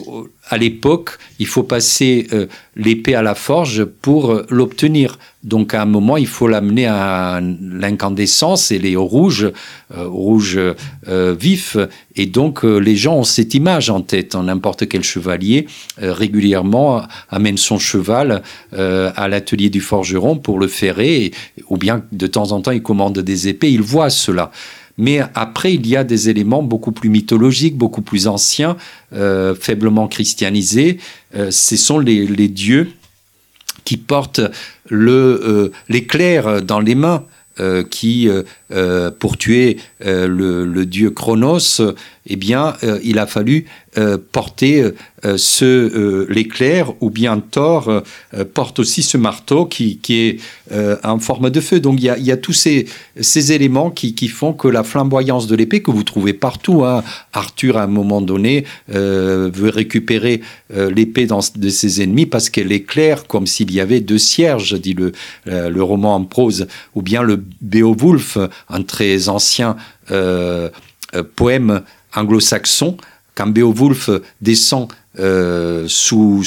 à 0.50 0.58
l'époque, 0.58 1.20
il 1.38 1.46
faut 1.46 1.62
passer 1.62 2.26
euh, 2.34 2.48
l'épée 2.76 3.14
à 3.14 3.22
la 3.22 3.36
forge 3.36 3.86
pour 3.86 4.32
euh, 4.32 4.44
l'obtenir. 4.50 5.20
Donc 5.44 5.76
à 5.76 5.84
un 5.84 5.86
moment, 5.86 6.18
il 6.18 6.26
faut 6.26 6.48
l'amener 6.48 6.88
à 6.88 7.40
l'incandescence 7.62 8.72
et 8.72 8.80
les 8.80 8.96
rouges, 8.96 9.52
rouge 9.96 10.60
vif. 11.08 11.78
Et 12.16 12.26
donc 12.26 12.64
les 12.64 12.98
gens 12.98 13.18
ont 13.18 13.24
cette 13.24 13.54
image 13.54 13.90
en 13.90 14.02
tête. 14.02 14.36
N'importe 14.36 14.90
quel 14.90 15.04
chevalier 15.04 15.68
régulièrement 15.98 17.04
amène 17.30 17.58
son 17.58 17.80
cheval 17.80 18.42
à 18.74 19.28
l'atelier 19.30 19.70
du 19.70 19.80
forgeron 19.80 20.36
pour 20.36 20.60
le 20.60 20.68
ferrer, 20.68 21.32
ou 21.70 21.78
bien 21.78 22.04
de 22.12 22.28
temps 22.28 22.52
en 22.52 22.60
temps 22.60 22.72
il 22.72 22.82
commande 22.82 23.20
des 23.20 23.48
épées. 23.48 23.72
Il 23.72 23.84
voit 23.84 24.10
cela. 24.10 24.52
Mais 24.98 25.22
après, 25.36 25.74
il 25.74 25.86
y 25.88 25.96
a 25.96 26.04
des 26.04 26.30
éléments 26.30 26.63
beaucoup 26.63 26.92
plus 26.92 27.10
mythologiques, 27.10 27.77
beaucoup 27.77 28.01
plus 28.01 28.27
anciens, 28.27 28.77
euh, 29.13 29.54
faiblement 29.56 30.08
christianisés. 30.08 30.98
Euh, 31.36 31.51
ce 31.51 31.77
sont 31.77 32.00
les, 32.00 32.48
dieux 32.48 32.92
qui 33.86 33.98
portent 33.98 34.42
euh, 34.92 35.70
l'éclair 35.88 36.62
dans 36.62 36.80
les 36.80 36.96
mains. 36.96 37.24
qui, 37.89 38.30
pour 39.20 39.38
tuer 39.38 39.78
le, 40.00 40.84
dieu 40.86 41.10
Chronos, 41.12 41.82
eh 42.26 42.36
bien, 42.36 42.74
il 43.04 43.20
a 43.20 43.28
fallu 43.28 43.66
porter 44.32 44.92
euh, 45.26 45.36
ce 45.36 45.66
euh, 45.66 46.28
l'éclair 46.30 46.94
ou 47.02 47.10
bien 47.10 47.40
Thor 47.40 47.90
euh, 47.90 48.46
porte 48.54 48.78
aussi 48.78 49.02
ce 49.02 49.18
marteau 49.18 49.66
qui, 49.66 50.00
est 50.10 50.40
en 51.04 51.18
forme 51.18 51.50
de 51.50 51.60
feu. 51.60 51.80
Donc 51.80 52.00
il 52.00 52.06
y 52.06 52.32
a, 52.32 52.38
tous 52.38 52.54
ces, 52.54 52.86
éléments 53.52 53.90
qui, 53.90 54.28
font 54.28 54.54
que 54.54 54.68
la 54.68 54.84
flamboyance 54.84 55.48
de 55.48 55.56
l'épée 55.56 55.82
que 55.82 55.90
vous 55.90 56.04
trouvez 56.04 56.34
partout, 56.34 56.84
hein. 56.86 57.04
Arthur 57.34 57.78
à 57.78 57.84
un 57.84 57.88
moment 57.88 58.22
donné 58.22 58.66
veut 58.90 59.70
récupérer 59.70 60.42
l'épée 60.70 61.28
de 61.56 61.70
ses 61.70 62.02
ennemis 62.02 62.26
parce 62.26 62.50
qu'elle 62.50 62.72
éclaire 62.72 63.28
comme 63.28 63.48
s'il 63.48 63.72
y 63.72 63.80
avait 63.80 64.02
deux 64.02 64.18
cierges, 64.18 64.80
dit 64.80 64.96
le 65.46 65.84
roman 65.84 66.16
en 66.16 66.24
prose, 66.26 66.68
ou 66.96 67.02
bien 67.02 67.24
le 67.24 67.42
Beowulf, 67.62 68.38
un 68.70 68.84
très 68.84 69.30
ancien 69.30 69.76
poème 71.36 71.82
anglo-saxon, 72.16 72.98
quand 73.36 73.48
Beowulf 73.48 74.10
descend 74.42 74.88
euh, 75.20 75.86
sous, 75.88 76.44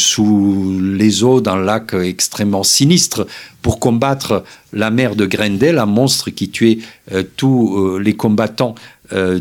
les 0.81 1.25
eaux 1.25 1.41
d'un 1.41 1.57
lac 1.57 1.95
extrêmement 1.95 2.63
sinistre 2.63 3.27
pour 3.63 3.81
combattre 3.81 4.45
la 4.73 4.91
mère 4.91 5.17
de 5.17 5.27
Grendel, 5.27 5.79
un 5.79 5.87
monstre 5.87 6.31
qui 6.31 6.51
tuait 6.51 6.79
euh, 7.13 7.25
tous 7.37 7.77
euh, 7.77 7.99
les 7.99 8.15
combattants 8.15 8.75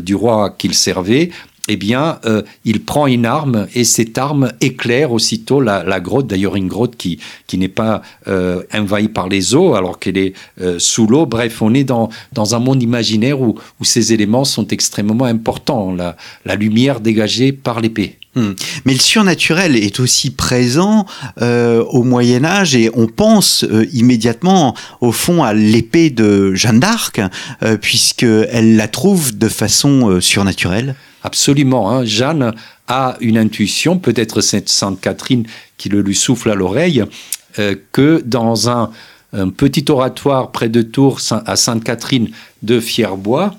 du 0.00 0.16
roi 0.16 0.50
qu'il 0.58 0.74
servait 0.74 1.30
eh 1.72 1.76
bien, 1.76 2.18
euh, 2.24 2.42
il 2.64 2.82
prend 2.82 3.06
une 3.06 3.24
arme 3.24 3.68
et 3.76 3.84
cette 3.84 4.18
arme 4.18 4.52
éclaire 4.60 5.12
aussitôt 5.12 5.60
la, 5.60 6.00
grotte, 6.00 6.26
d'ailleurs 6.26 6.56
une 6.56 6.66
grotte 6.66 6.96
qui, 6.96 7.20
qui 7.46 7.58
n'est 7.58 7.68
pas 7.68 8.02
euh, 8.26 8.64
envahie 8.74 9.06
par 9.06 9.28
les 9.28 9.54
eaux 9.54 9.74
alors 9.74 10.00
qu'elle 10.00 10.18
est 10.18 10.32
euh, 10.60 10.80
sous 10.80 11.06
l'eau. 11.06 11.26
Bref, 11.26 11.62
on 11.62 11.72
est 11.72 11.84
dans, 11.84 12.08
dans 12.32 12.56
un 12.56 12.58
monde 12.58 12.82
imaginaire 12.82 13.40
où, 13.40 13.54
où 13.78 13.84
ces 13.84 14.12
éléments 14.12 14.44
sont 14.44 14.66
extrêmement 14.66 15.26
importants, 15.26 15.94
la, 15.94 16.16
lumière 16.56 16.98
dégagée 16.98 17.52
par 17.52 17.80
l'épée. 17.80 18.18
Hmm. 18.34 18.54
Mais 18.84 18.92
le 18.92 18.98
surnaturel 18.98 19.76
est 19.76 20.00
aussi 20.00 20.30
présent 20.30 21.06
au 21.40 22.02
Moyen 22.02 22.44
Âge 22.44 22.76
et 22.76 22.90
on 22.94 23.06
pense 23.06 23.64
immédiatement 23.92 24.74
au 25.00 25.12
fond 25.12 25.42
à 25.42 25.54
l'épée 25.54 26.10
de 26.10 26.54
Jeanne 26.54 26.80
d'Arc 26.80 27.20
puisqu'elle 27.80 28.76
la 28.76 28.88
trouve 28.88 29.36
de 29.38 29.48
façon 29.48 30.20
surnaturelle. 30.20 30.94
Absolument. 31.22 31.90
Hein. 31.90 32.04
Jeanne 32.04 32.54
a 32.88 33.16
une 33.20 33.38
intuition, 33.38 33.98
peut-être 33.98 34.40
Sainte 34.40 35.00
Catherine 35.00 35.46
qui 35.76 35.88
le 35.88 36.02
lui 36.02 36.14
souffle 36.14 36.50
à 36.50 36.54
l'oreille, 36.54 37.04
euh, 37.58 37.74
que 37.92 38.22
dans 38.24 38.68
un, 38.68 38.90
petit 39.56 39.84
oratoire 39.88 40.50
près 40.50 40.68
de 40.68 40.82
Tours, 40.82 41.20
à 41.30 41.54
Sainte 41.54 41.84
Catherine 41.84 42.30
de 42.64 42.80
Fierbois, 42.80 43.54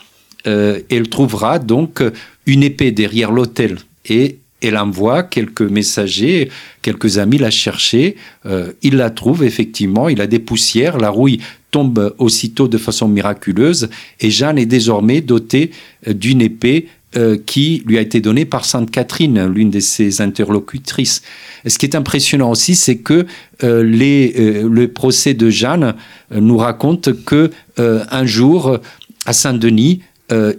euh, 0.46 0.82
elle 0.90 1.08
trouvera 1.08 1.60
donc 1.60 2.04
une 2.46 2.62
épée 2.62 2.92
derrière 2.92 3.32
l'autel 3.32 3.78
et 4.06 4.40
elle 4.62 4.78
envoie 4.78 5.24
quelques 5.24 5.62
messagers, 5.62 6.50
quelques 6.82 7.20
amis 7.20 7.38
la 7.38 7.52
chercher. 7.52 8.18
Euh, 8.46 8.74
il 8.82 8.98
la 8.98 9.12
trouve 9.12 9.46
effectivement, 9.46 10.10
il 10.10 10.20
a 10.20 10.28
des 10.28 10.40
poussières, 10.40 10.98
la 10.98 11.10
rouille 11.10 11.40
tombe 11.72 12.14
aussitôt 12.18 12.68
de 12.68 12.78
façon 12.78 13.08
miraculeuse 13.08 13.90
et 14.20 14.30
Jeanne 14.30 14.58
est 14.58 14.66
désormais 14.66 15.22
dotée 15.22 15.72
d'une 16.06 16.42
épée 16.42 16.90
euh, 17.18 17.38
qui 17.46 17.84
lui 17.86 17.98
a 17.98 18.02
été 18.02 18.22
donné 18.22 18.46
par 18.46 18.64
Sainte 18.64 18.90
Catherine, 18.90 19.46
l'une 19.46 19.70
de 19.70 19.82
ses 19.82 20.22
interlocutrices. 20.22 21.22
ce 21.68 21.78
qui 21.78 21.86
est 21.86 21.94
impressionnant 21.94 22.50
aussi, 22.50 22.74
c'est 22.74 23.00
que 23.00 23.26
euh, 23.66 23.84
les, 23.84 24.34
euh, 24.40 24.70
le 24.72 24.88
procès 24.88 25.34
de 25.34 25.50
Jeanne 25.50 25.94
nous 26.34 26.56
raconte 26.56 27.26
que 27.26 27.52
un 27.78 28.26
jour, 28.26 28.78
à 29.26 29.34
Saint-Denis, 29.34 30.02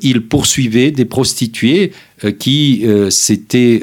il 0.02 0.26
poursuivait 0.26 0.90
des 0.90 1.06
prostituées 1.06 1.92
qui 2.38 2.84
s'étaient 3.08 3.80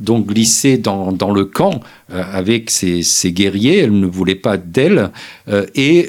donc 0.00 0.26
glissées 0.26 0.78
dans, 0.78 1.12
dans 1.12 1.32
le 1.32 1.44
camp 1.44 1.80
avec 2.10 2.70
ses, 2.70 3.02
ses, 3.02 3.30
guerriers. 3.30 3.78
Elle 3.78 4.00
ne 4.00 4.06
voulait 4.06 4.34
pas 4.34 4.56
d'elles 4.56 5.10
et 5.74 6.08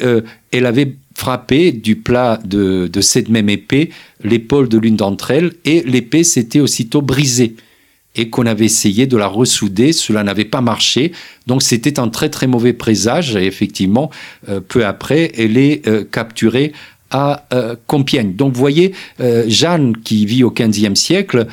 elle 0.52 0.66
avait 0.66 0.96
frappé 1.20 1.74
du 1.74 1.98
plat 1.98 2.40
de, 2.46 2.90
cette 3.02 3.28
même 3.28 3.50
épée 3.50 3.90
l'épaule 4.24 4.70
de 4.70 4.78
l'une 4.78 4.96
d'entre 4.96 5.32
elles 5.32 5.52
et 5.66 5.84
l'épée 5.86 6.24
s'était 6.24 6.62
aussitôt 6.62 7.02
brisée 7.02 7.58
et 8.16 8.30
qu'on 8.30 8.46
avait 8.46 8.66
essayé 8.66 9.06
de 9.06 9.18
la 9.18 9.28
ressouder, 9.28 9.92
cela 9.92 10.24
n'avait 10.24 10.46
pas 10.46 10.62
marché. 10.62 11.12
Donc 11.46 11.62
c'était 11.62 12.00
un 12.00 12.08
très 12.08 12.30
très 12.30 12.48
mauvais 12.48 12.74
présage 12.74 13.36
et 13.36 13.46
effectivement, 13.46 14.10
euh, 14.48 14.62
peu 14.62 14.86
après, 14.86 15.32
elle 15.38 15.58
est 15.58 15.88
euh, 15.88 16.06
capturée 16.10 16.72
à 17.12 17.46
euh, 17.54 17.76
Compiègne. 17.86 18.36
Donc 18.36 18.54
vous 18.54 18.60
voyez, 18.60 18.94
Jeanne 19.48 19.98
qui 19.98 20.26
vit 20.26 20.44
au 20.44 20.52
XVe 20.52 20.96
siècle 20.96 21.48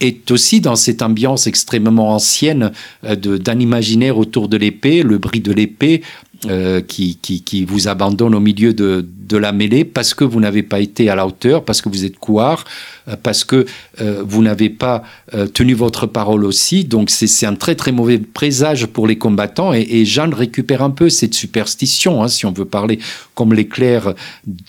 est 0.00 0.30
aussi 0.30 0.60
dans 0.60 0.76
cette 0.76 1.02
ambiance 1.02 1.46
extrêmement 1.46 2.14
ancienne 2.14 2.70
d'un 3.02 3.58
imaginaire 3.58 4.18
autour 4.18 4.48
de 4.48 4.56
l'épée, 4.56 5.02
le 5.02 5.18
bris 5.18 5.40
de 5.40 5.52
l'épée, 5.52 6.02
euh, 6.46 6.80
qui, 6.80 7.16
qui, 7.18 7.64
vous 7.66 7.88
abandonne 7.88 8.34
au 8.34 8.40
milieu 8.40 8.72
de, 8.72 9.06
de 9.06 9.36
la 9.36 9.52
mêlée 9.52 9.84
parce 9.84 10.14
que 10.14 10.24
vous 10.24 10.40
n'avez 10.40 10.62
pas 10.62 10.80
été 10.80 11.10
à 11.10 11.14
la 11.14 11.26
hauteur, 11.26 11.64
parce 11.64 11.82
que 11.82 11.90
vous 11.90 12.04
êtes 12.04 12.16
couard, 12.16 12.64
parce 13.16 13.44
que 13.44 13.66
euh, 14.00 14.22
vous 14.26 14.42
n'avez 14.42 14.70
pas 14.70 15.02
tenu 15.54 15.74
votre 15.74 16.06
parole 16.06 16.44
aussi. 16.44 16.84
Donc 16.84 17.10
c'est 17.10 17.46
un 17.46 17.54
très 17.54 17.74
très 17.74 17.92
mauvais 17.92 18.18
présage 18.18 18.86
pour 18.86 19.06
les 19.06 19.16
combattants. 19.16 19.72
Et, 19.72 19.86
et 19.88 20.04
Jeanne 20.04 20.34
récupère 20.34 20.82
un 20.82 20.90
peu 20.90 21.08
cette 21.08 21.34
superstition, 21.34 22.22
hein, 22.22 22.28
si 22.28 22.46
on 22.46 22.52
veut 22.52 22.64
parler 22.64 22.98
comme 23.34 23.54
les 23.54 23.66
clercs 23.66 24.14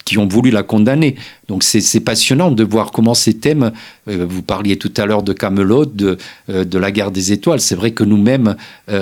qui 0.05 0.17
ont 0.17 0.27
voulu 0.27 0.51
la 0.51 0.63
condamner. 0.63 1.15
Donc 1.47 1.63
c'est 1.63 1.99
passionnant 1.99 2.51
de 2.51 2.63
voir 2.63 2.91
comment 2.91 3.13
ces 3.13 3.33
thèmes, 3.33 3.71
vous 4.07 4.41
parliez 4.41 4.77
tout 4.77 4.93
à 4.95 5.05
l'heure 5.05 5.23
de 5.23 5.33
Camelot, 5.33 5.85
de, 5.85 6.17
de 6.47 6.77
la 6.77 6.91
guerre 6.91 7.11
des 7.11 7.33
étoiles, 7.33 7.59
c'est 7.59 7.75
vrai 7.75 7.91
que 7.91 8.05
nous-mêmes, 8.05 8.55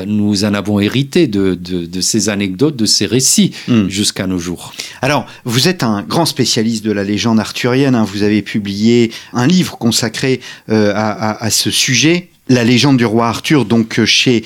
nous 0.08 0.45
en 0.45 0.56
avons 0.56 0.80
hérité 0.80 1.28
de, 1.28 1.54
de, 1.54 1.86
de 1.86 2.02
ces 2.02 2.30
anecdotes 2.30 2.75
de 2.75 2.86
ces 2.86 3.06
récits 3.06 3.52
hmm. 3.67 3.88
jusqu'à 3.88 4.25
nos 4.25 4.39
jours. 4.39 4.73
Alors, 5.02 5.28
vous 5.45 5.67
êtes 5.67 5.84
un 5.84 6.02
grand 6.02 6.25
spécialiste 6.25 6.84
de 6.84 6.91
la 6.91 7.04
légende 7.04 7.39
arthurienne. 7.39 7.95
Hein. 7.95 8.04
Vous 8.04 8.23
avez 8.23 8.41
publié 8.41 9.12
un 9.33 9.47
livre 9.47 9.77
consacré 9.77 10.39
euh, 10.69 10.93
à, 10.95 11.49
ce 11.49 11.71
sujet 11.71 12.29
la 12.51 12.63
légende 12.63 12.97
du 12.97 13.05
roi 13.05 13.27
Arthur, 13.27 13.63
donc 13.63 14.03
chez 14.05 14.43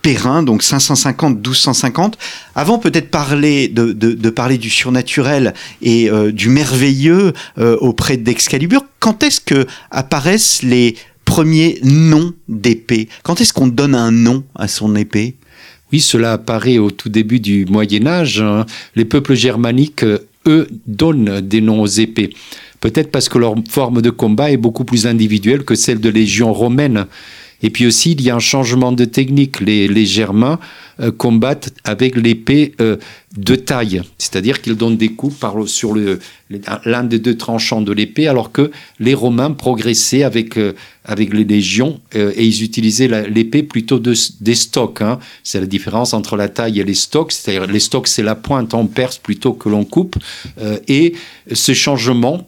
Perrin, 0.00 0.42
donc 0.42 0.62
550-1250. 0.62 2.14
Avant 2.54 2.78
peut-être 2.78 3.10
parler 3.10 3.68
de, 3.68 3.92
de, 3.92 4.30
parler 4.30 4.56
du 4.56 4.70
surnaturel 4.70 5.52
et 5.82 6.08
du 6.32 6.48
merveilleux 6.48 7.34
auprès 7.58 8.16
d'Excalibur, 8.16 8.86
quand 8.98 9.22
est-ce 9.22 9.42
que 9.42 9.66
apparaissent 9.90 10.62
les 10.62 10.96
premiers 11.26 11.78
noms 11.82 12.32
d'épée? 12.48 13.08
Quand 13.22 13.42
est-ce 13.42 13.52
qu'on 13.52 13.66
donne 13.66 13.94
un 13.94 14.10
nom 14.10 14.44
à 14.54 14.68
son 14.68 14.96
épée? 14.96 15.36
Oui, 15.92 16.00
cela 16.00 16.32
apparaît 16.32 16.78
au 16.78 16.90
tout 16.90 17.08
début 17.08 17.40
du 17.40 17.66
Moyen 17.66 18.06
Âge. 18.06 18.40
Hein. 18.40 18.66
Les 18.96 19.04
peuples 19.04 19.34
germaniques, 19.34 20.04
eux, 20.46 20.68
donnent 20.86 21.40
des 21.40 21.60
noms 21.60 21.80
aux 21.80 21.86
épées. 21.86 22.30
Peut-être 22.84 23.10
parce 23.10 23.30
que 23.30 23.38
leur 23.38 23.54
forme 23.70 24.02
de 24.02 24.10
combat 24.10 24.50
est 24.50 24.58
beaucoup 24.58 24.84
plus 24.84 25.06
individuelle 25.06 25.64
que 25.64 25.74
celle 25.74 26.00
de 26.00 26.10
légions 26.10 26.52
romaines. 26.52 27.06
Et 27.62 27.70
puis 27.70 27.86
aussi, 27.86 28.12
il 28.12 28.20
y 28.20 28.28
a 28.28 28.36
un 28.36 28.40
changement 28.40 28.92
de 28.92 29.06
technique. 29.06 29.60
Les, 29.60 30.04
Germains 30.04 30.58
euh, 31.00 31.10
combattent 31.10 31.72
avec 31.84 32.14
l'épée 32.14 32.74
euh, 32.82 32.98
de 33.38 33.54
taille, 33.54 34.02
c'est-à-dire 34.18 34.60
qu'ils 34.60 34.76
donnent 34.76 34.98
des 34.98 35.08
coups 35.08 35.34
par, 35.34 35.54
sur 35.66 35.94
l'un 36.84 37.04
des 37.04 37.18
deux 37.18 37.38
tranchants 37.38 37.80
de 37.80 37.90
l'épée, 37.90 38.28
alors 38.28 38.52
que 38.52 38.70
les 39.00 39.14
Romains 39.14 39.52
progressaient 39.52 40.22
avec, 40.22 40.58
euh, 40.58 40.74
avec 41.06 41.32
les 41.32 41.44
légions 41.44 42.02
et 42.12 42.44
ils 42.44 42.62
utilisaient 42.62 43.08
l'épée 43.30 43.62
plutôt 43.62 43.98
de, 43.98 44.12
des 44.42 44.54
stocks. 44.54 45.00
Hein. 45.00 45.18
C'est 45.42 45.60
la 45.60 45.66
différence 45.66 46.12
entre 46.12 46.36
la 46.36 46.50
taille 46.50 46.80
et 46.80 46.84
les 46.84 46.92
stocks, 46.92 47.32
c'est-à-dire 47.32 47.66
les 47.66 47.80
stocks 47.80 48.08
c'est 48.08 48.22
la 48.22 48.34
pointe 48.34 48.74
en 48.74 48.84
perce 48.84 49.16
plutôt 49.16 49.54
que 49.54 49.70
l'on 49.70 49.86
coupe. 49.86 50.16
et 50.86 51.14
ce 51.50 51.72
changement 51.72 52.46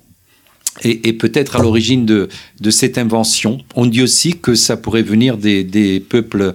et, 0.82 1.12
peut-être 1.12 1.56
à 1.56 1.62
l'origine 1.62 2.04
de, 2.04 2.28
de, 2.60 2.70
cette 2.70 2.98
invention. 2.98 3.58
On 3.74 3.86
dit 3.86 4.02
aussi 4.02 4.38
que 4.38 4.54
ça 4.54 4.76
pourrait 4.76 5.02
venir 5.02 5.38
des, 5.38 5.64
des 5.64 6.00
peuples 6.00 6.54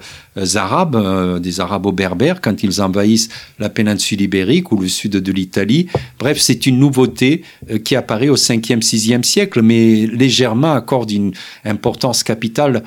arabes, 0.56 0.96
euh, 0.96 1.39
des 1.39 1.60
arabo-berbères, 1.60 2.41
quand 2.41 2.63
ils 2.63 2.82
envahissent 2.82 3.30
la 3.60 3.70
péninsule 3.70 4.22
ibérique 4.22 4.72
ou 4.72 4.78
le 4.78 4.88
sud 4.88 5.12
de 5.12 5.32
l'Italie. 5.32 5.88
Bref, 6.20 6.39
c'est 6.39 6.65
une 6.65 6.80
nouveauté 6.80 7.44
euh, 7.70 7.80
qui 7.80 7.96
apparaît 7.96 8.30
au 8.30 8.38
5e, 8.38 8.82
6e 8.82 9.24
siècle, 9.24 9.62
mais 9.62 10.08
les 10.08 10.30
Germains 10.30 10.76
accordent 10.76 11.12
une 11.12 11.34
importance 11.65 12.24
capitale 12.24 12.84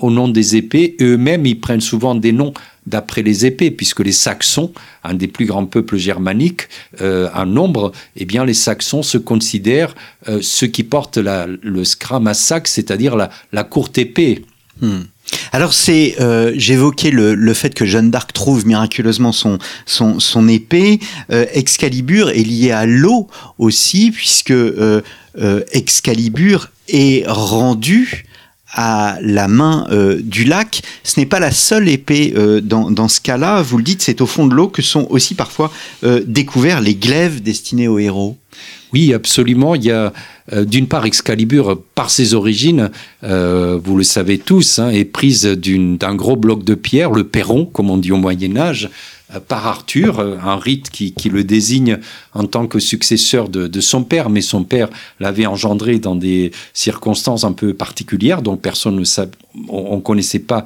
au 0.00 0.10
nom 0.10 0.28
des 0.28 0.56
épées. 0.56 0.96
Eux-mêmes, 1.00 1.46
ils 1.46 1.60
prennent 1.60 1.80
souvent 1.80 2.14
des 2.14 2.32
noms 2.32 2.52
d'après 2.86 3.22
les 3.22 3.46
épées, 3.46 3.70
puisque 3.70 4.00
les 4.00 4.12
Saxons, 4.12 4.72
un 5.04 5.14
des 5.14 5.26
plus 5.26 5.44
grands 5.44 5.66
peuples 5.66 5.96
germaniques 5.96 6.68
en 7.00 7.46
nombre, 7.46 7.92
eh 8.16 8.24
bien 8.24 8.44
les 8.44 8.54
Saxons 8.54 9.02
se 9.02 9.18
considèrent 9.18 9.94
ceux 10.40 10.68
qui 10.68 10.84
portent 10.84 11.18
la, 11.18 11.46
le 11.46 11.84
scram 11.84 12.26
à 12.26 12.34
c'est-à-dire 12.34 13.16
la, 13.16 13.30
la 13.52 13.64
courte 13.64 13.98
épée. 13.98 14.44
Hmm. 14.80 15.02
Alors 15.52 15.72
euh, 15.88 16.52
j'évoquais 16.56 17.10
le, 17.10 17.54
fait 17.54 17.74
que 17.74 17.84
Jeanne 17.84 18.10
d'Arc 18.10 18.32
trouve 18.32 18.66
miraculeusement 18.66 19.32
son, 19.32 20.48
épée. 20.48 21.00
Euh, 21.32 21.46
Excalibur 21.52 22.30
est 22.30 22.44
lié 22.44 22.72
à 22.72 22.86
l'eau 22.86 23.28
aussi, 23.58 24.10
puisque 24.10 24.50
euh, 24.50 25.00
Excalibur 25.72 26.70
est 26.88 27.24
rendu 27.26 28.26
à 28.72 29.16
la 29.22 29.48
main 29.48 29.86
du 30.20 30.44
lac. 30.44 30.82
Ce 31.02 31.18
n'est 31.18 31.24
pas 31.24 31.40
la 31.40 31.52
seule 31.52 31.88
épée 31.88 32.34
dans, 32.62 33.08
ce 33.08 33.22
cas-là. 33.22 33.62
Vous 33.62 33.78
le 33.78 33.82
dites, 33.82 34.02
c'est 34.02 34.20
au 34.20 34.26
fond 34.26 34.46
de 34.46 34.54
l'eau 34.54 34.68
que 34.68 34.82
sont 34.82 35.06
aussi 35.08 35.34
parfois 35.34 35.72
découverts 36.26 36.82
les 36.82 36.94
glaives 36.94 37.42
destinés 37.42 37.88
aux 37.88 37.98
héros. 37.98 38.36
Oui, 38.92 39.14
absolument. 39.14 39.74
Il 39.74 39.84
y 39.84 39.90
a 39.90 40.12
d'une 40.52 40.86
part 40.86 41.06
Excalibur, 41.06 41.80
par 41.94 42.10
ses 42.10 42.34
origines, 42.34 42.90
euh, 43.24 43.78
vous 43.82 43.96
le 43.96 44.04
savez 44.04 44.38
tous, 44.38 44.78
hein, 44.78 44.90
est 44.90 45.04
prise 45.04 45.44
d'un 45.44 46.14
gros 46.14 46.36
bloc 46.36 46.62
de 46.62 46.74
pierre, 46.74 47.10
le 47.10 47.24
perron, 47.24 47.66
comme 47.66 47.90
on 47.90 47.96
dit 47.96 48.12
au 48.12 48.16
Moyen 48.16 48.56
Âge, 48.56 48.90
euh, 49.34 49.40
par 49.40 49.66
Arthur, 49.66 50.20
un 50.20 50.56
rite 50.56 50.90
qui, 50.90 51.14
le 51.28 51.42
désigne 51.42 51.98
en 52.36 52.46
tant 52.46 52.66
que 52.66 52.78
successeur 52.78 53.48
de, 53.48 53.80
son 53.80 54.04
père, 54.04 54.30
mais 54.30 54.40
son 54.40 54.64
père 54.64 54.88
l'avait 55.20 55.46
engendré 55.46 55.98
dans 55.98 56.16
des 56.16 56.52
circonstances 56.72 57.44
un 57.44 57.52
peu 57.52 57.74
particulières, 57.74 58.42
dont 58.42 58.56
personne 58.56 58.96
ne 58.96 59.04
savait, 59.04 59.30
on, 59.68 59.96
ne 59.96 60.00
connaissait 60.00 60.40
pas, 60.40 60.64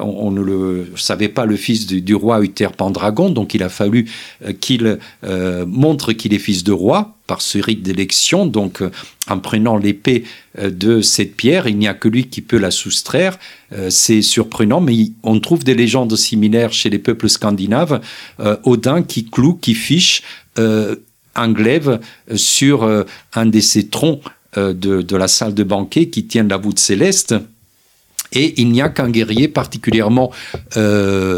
on, 0.00 0.30
ne 0.30 0.40
le 0.40 0.92
savait 0.96 1.28
pas 1.28 1.44
le 1.44 1.56
fils 1.56 1.86
du, 1.86 2.14
roi 2.14 2.40
Uther 2.42 2.68
Pendragon, 2.76 3.30
donc 3.30 3.54
il 3.54 3.62
a 3.62 3.68
fallu 3.68 4.10
qu'il 4.60 4.98
montre 5.66 6.12
qu'il 6.12 6.34
est 6.34 6.38
fils 6.38 6.64
de 6.64 6.72
roi 6.72 7.18
par 7.28 7.42
ce 7.42 7.58
rite 7.58 7.82
d'élection, 7.82 8.46
donc 8.46 8.82
euh, 8.82 8.90
en 9.28 9.38
prenant 9.38 9.76
l'épée 9.76 10.24
euh, 10.58 10.70
de 10.70 11.02
cette 11.02 11.36
pierre, 11.36 11.68
il 11.68 11.76
n'y 11.78 11.86
a 11.86 11.94
que 11.94 12.08
lui 12.08 12.24
qui 12.24 12.40
peut 12.40 12.58
la 12.58 12.72
soustraire. 12.72 13.38
Euh, 13.72 13.90
c'est 13.90 14.22
surprenant, 14.22 14.80
mais 14.80 15.10
on 15.22 15.38
trouve 15.38 15.62
des 15.62 15.74
légendes 15.74 16.16
similaires 16.16 16.72
chez 16.72 16.90
les 16.90 16.98
peuples 16.98 17.28
scandinaves. 17.28 18.00
Odin 18.64 19.02
qui 19.02 19.26
cloue, 19.26 19.54
qui 19.54 19.74
fiche 19.74 20.22
glaive 21.46 22.00
sur 22.34 23.06
un 23.34 23.46
de 23.46 23.60
ces 23.60 23.86
troncs 23.86 24.20
de, 24.56 25.16
la 25.16 25.28
salle 25.28 25.54
de 25.54 25.62
banquet 25.62 26.08
qui 26.08 26.24
tient 26.24 26.42
la 26.42 26.56
voûte 26.56 26.80
céleste. 26.80 27.36
Et 28.32 28.60
il 28.60 28.72
n'y 28.72 28.82
a 28.82 28.88
qu'un 28.88 29.08
guerrier 29.08 29.46
particulièrement 29.46 30.32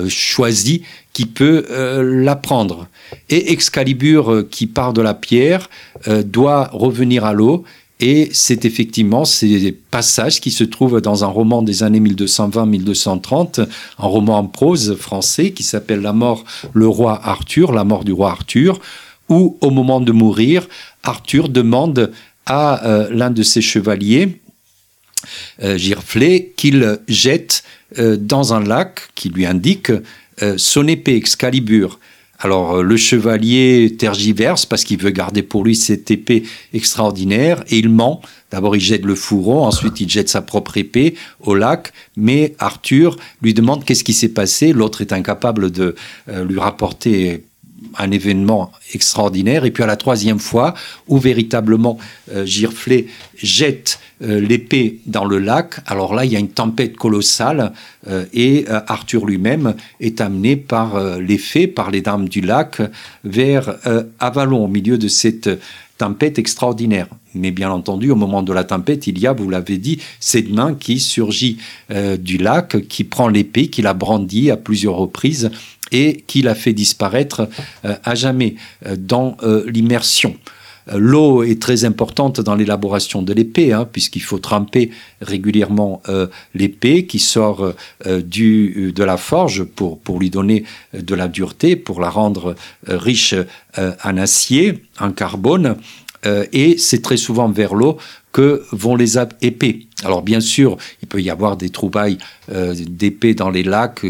choisi 0.09 0.83
qui 1.13 1.27
peut 1.27 1.67
l'apprendre. 2.01 2.89
Et 3.29 3.53
Excalibur, 3.53 4.33
euh, 4.33 4.49
qui 4.49 4.67
part 4.67 4.93
de 4.93 5.03
la 5.03 5.15
pierre, 5.15 5.69
euh, 6.09 6.23
doit 6.23 6.71
revenir 6.73 7.25
à 7.25 7.33
l'eau. 7.33 7.65
Et 8.03 8.31
c'est 8.33 8.65
effectivement 8.65 9.27
ces 9.27 9.73
passages 9.91 10.41
qui 10.41 10.51
se 10.51 10.65
trouvent 10.65 11.03
dans 11.03 11.23
un 11.23 11.27
roman 11.27 11.61
des 11.61 11.83
années 11.83 12.01
1220-1230, 12.01 13.61
un 13.61 14.07
roman 14.07 14.39
en 14.39 14.47
prose 14.47 14.97
français 14.97 15.51
qui 15.51 15.63
s'appelle 15.63 16.01
La 16.01 16.15
mort, 16.15 16.45
le 16.73 16.89
roi 16.89 17.21
Arthur, 17.23 17.73
la 17.73 17.85
mort 17.85 18.05
du 18.05 18.13
roi 18.13 18.31
Arthur, 18.31 18.81
où 19.31 19.57
au 19.61 19.71
moment 19.71 20.01
de 20.01 20.13
mourir, 20.13 20.69
Arthur 21.03 21.49
demande 21.49 22.13
à 22.45 22.85
euh, 22.85 23.09
l'un 23.11 23.31
de 23.31 23.43
ses 23.43 23.63
chevaliers, 23.63 24.41
Girflet, 25.63 26.55
qu'il 26.57 26.99
jette 27.07 27.63
dans 27.99 28.55
un 28.55 28.65
lac 28.65 29.11
qui 29.15 29.29
lui 29.29 29.45
indique 29.45 29.93
son 30.57 30.89
épée 30.89 31.15
Excalibur. 31.15 31.99
Alors 32.41 32.77
euh, 32.77 32.83
le 32.83 32.97
chevalier 32.97 33.95
tergiverse 33.99 34.67
parce 34.67 34.85
qu'il 34.85 34.99
veut 34.99 35.11
garder 35.11 35.43
pour 35.43 35.63
lui 35.63 35.77
cette 35.77 36.11
épée 36.11 36.43
extraordinaire 36.73 37.63
et 37.69 37.79
il 37.79 37.91
ment. 37.91 38.23
D'abord 38.51 38.75
il 38.75 38.81
jette 38.81 39.05
le 39.05 39.15
fourreau, 39.15 39.63
ensuite 39.63 40.01
il 40.01 40.09
jette 40.09 40.29
sa 40.29 40.43
propre 40.43 40.79
épée 40.79 41.15
au 41.41 41.55
lac, 41.55 41.93
mais 42.17 42.55
Arthur 42.59 43.17
lui 43.43 43.55
demande 43.55 43.85
qu'est-ce 43.85 44.03
qui 44.03 44.15
s'est 44.15 44.31
passé. 44.31 44.73
L'autre 44.73 45.03
est 45.03 45.13
incapable 45.13 45.71
de 45.71 45.95
euh, 46.29 46.45
lui 46.45 46.59
rapporter 46.59 47.45
un 47.99 48.11
événement 48.11 48.71
extraordinaire. 48.95 49.65
Et 49.65 49.71
puis 49.71 49.83
à 49.83 49.87
la 49.87 49.97
troisième 49.97 50.39
fois, 50.39 50.75
où 51.09 51.19
véritablement 51.19 51.99
euh, 52.33 52.45
jette 52.47 54.01
euh, 54.23 54.41
l'épée 54.41 55.01
dans 55.07 55.25
le 55.25 55.39
lac, 55.39 55.81
alors 55.87 56.15
là, 56.15 56.25
il 56.25 56.33
y 56.33 56.37
a 56.37 56.39
une 56.39 56.51
tempête 56.51 56.97
colossale 56.97 57.73
euh, 58.09 58.25
et 58.33 58.67
Arthur 58.87 59.27
lui-même 59.27 59.75
est 60.01 60.21
amené 60.21 60.57
par 60.57 61.19
les 61.19 61.39
fées, 61.39 61.67
par 61.67 61.91
les 61.91 62.01
dames 62.01 62.29
du 62.29 62.41
lac, 62.41 62.81
vers 63.25 63.77
Avalon, 64.19 64.65
au 64.65 64.69
milieu 64.69 64.99
de 64.99 65.09
cette 65.09 65.51
tempête 65.99 66.39
extraordinaire. 66.39 67.09
Mais 67.35 67.51
bien 67.51 67.71
entendu, 67.71 68.11
au 68.11 68.17
moment 68.17 68.43
de 68.43 68.53
la 68.53 68.65
tempête, 68.65 69.07
il 69.07 69.19
y 69.19 69.27
a, 69.27 69.33
vous 69.33 69.51
l'avez 69.51 69.79
dit, 69.79 70.01
cette 70.19 70.51
main 70.51 70.75
qui 70.75 70.99
surgit 70.99 71.59
du 72.19 72.39
lac, 72.39 72.89
qui 72.89 73.05
prend 73.05 73.29
l'épée, 73.29 73.69
qui 73.69 73.83
la 73.83 73.95
brandit 73.95 74.51
à 74.51 74.57
plusieurs 74.57 74.95
reprises 74.95 75.51
et 75.93 76.25
qui 76.27 76.43
l'a 76.43 76.55
fait 76.55 76.73
disparaître 76.73 77.49
euh, 77.85 77.97
à 78.05 78.15
jamais 78.15 78.57
euh, 78.87 78.97
dans 78.99 79.37
euh, 79.43 79.65
l'immersion. 79.71 80.37
L'eau 80.93 81.45
est 81.45 81.61
très 81.61 81.85
importante 81.85 82.41
dans 82.41 82.57
l'élaboration 82.57 83.23
de 83.23 83.33
l'épée, 83.33 83.73
hein, 83.73 83.87
puisqu'il 83.91 84.23
faut 84.23 84.39
tremper 84.39 84.91
régulièrement 85.21 86.03
l'épée 86.55 87.07
qui 87.07 87.21
sort 87.21 87.75
de 88.07 89.05
la 89.05 89.17
forge 89.17 89.65
pour 89.65 90.19
lui 90.19 90.31
donner 90.31 90.65
de 90.95 91.15
la 91.15 91.29
dureté, 91.29 91.77
pour 91.77 92.01
la 92.01 92.11
rendre 92.11 92.57
riche 92.89 93.35
en 93.77 94.17
acier, 94.17 94.83
en 94.99 95.13
carbone. 95.13 95.77
Et 96.25 96.77
c'est 96.79 97.03
très 97.03 97.17
souvent 97.17 97.49
vers 97.49 97.75
l'eau 97.75 97.97
que 98.33 98.63
vont 98.71 98.95
les 98.95 99.19
épées. 99.41 99.87
Alors 100.05 100.23
bien 100.23 100.41
sûr, 100.41 100.77
il 101.03 101.09
peut 101.09 101.21
y 101.21 101.31
avoir 101.31 101.57
des 101.57 101.71
trouvailles 101.71 102.19
euh, 102.53 102.75
d'épées 102.89 103.35
dans 103.35 103.51
les 103.51 103.63
lacs, 103.63 104.07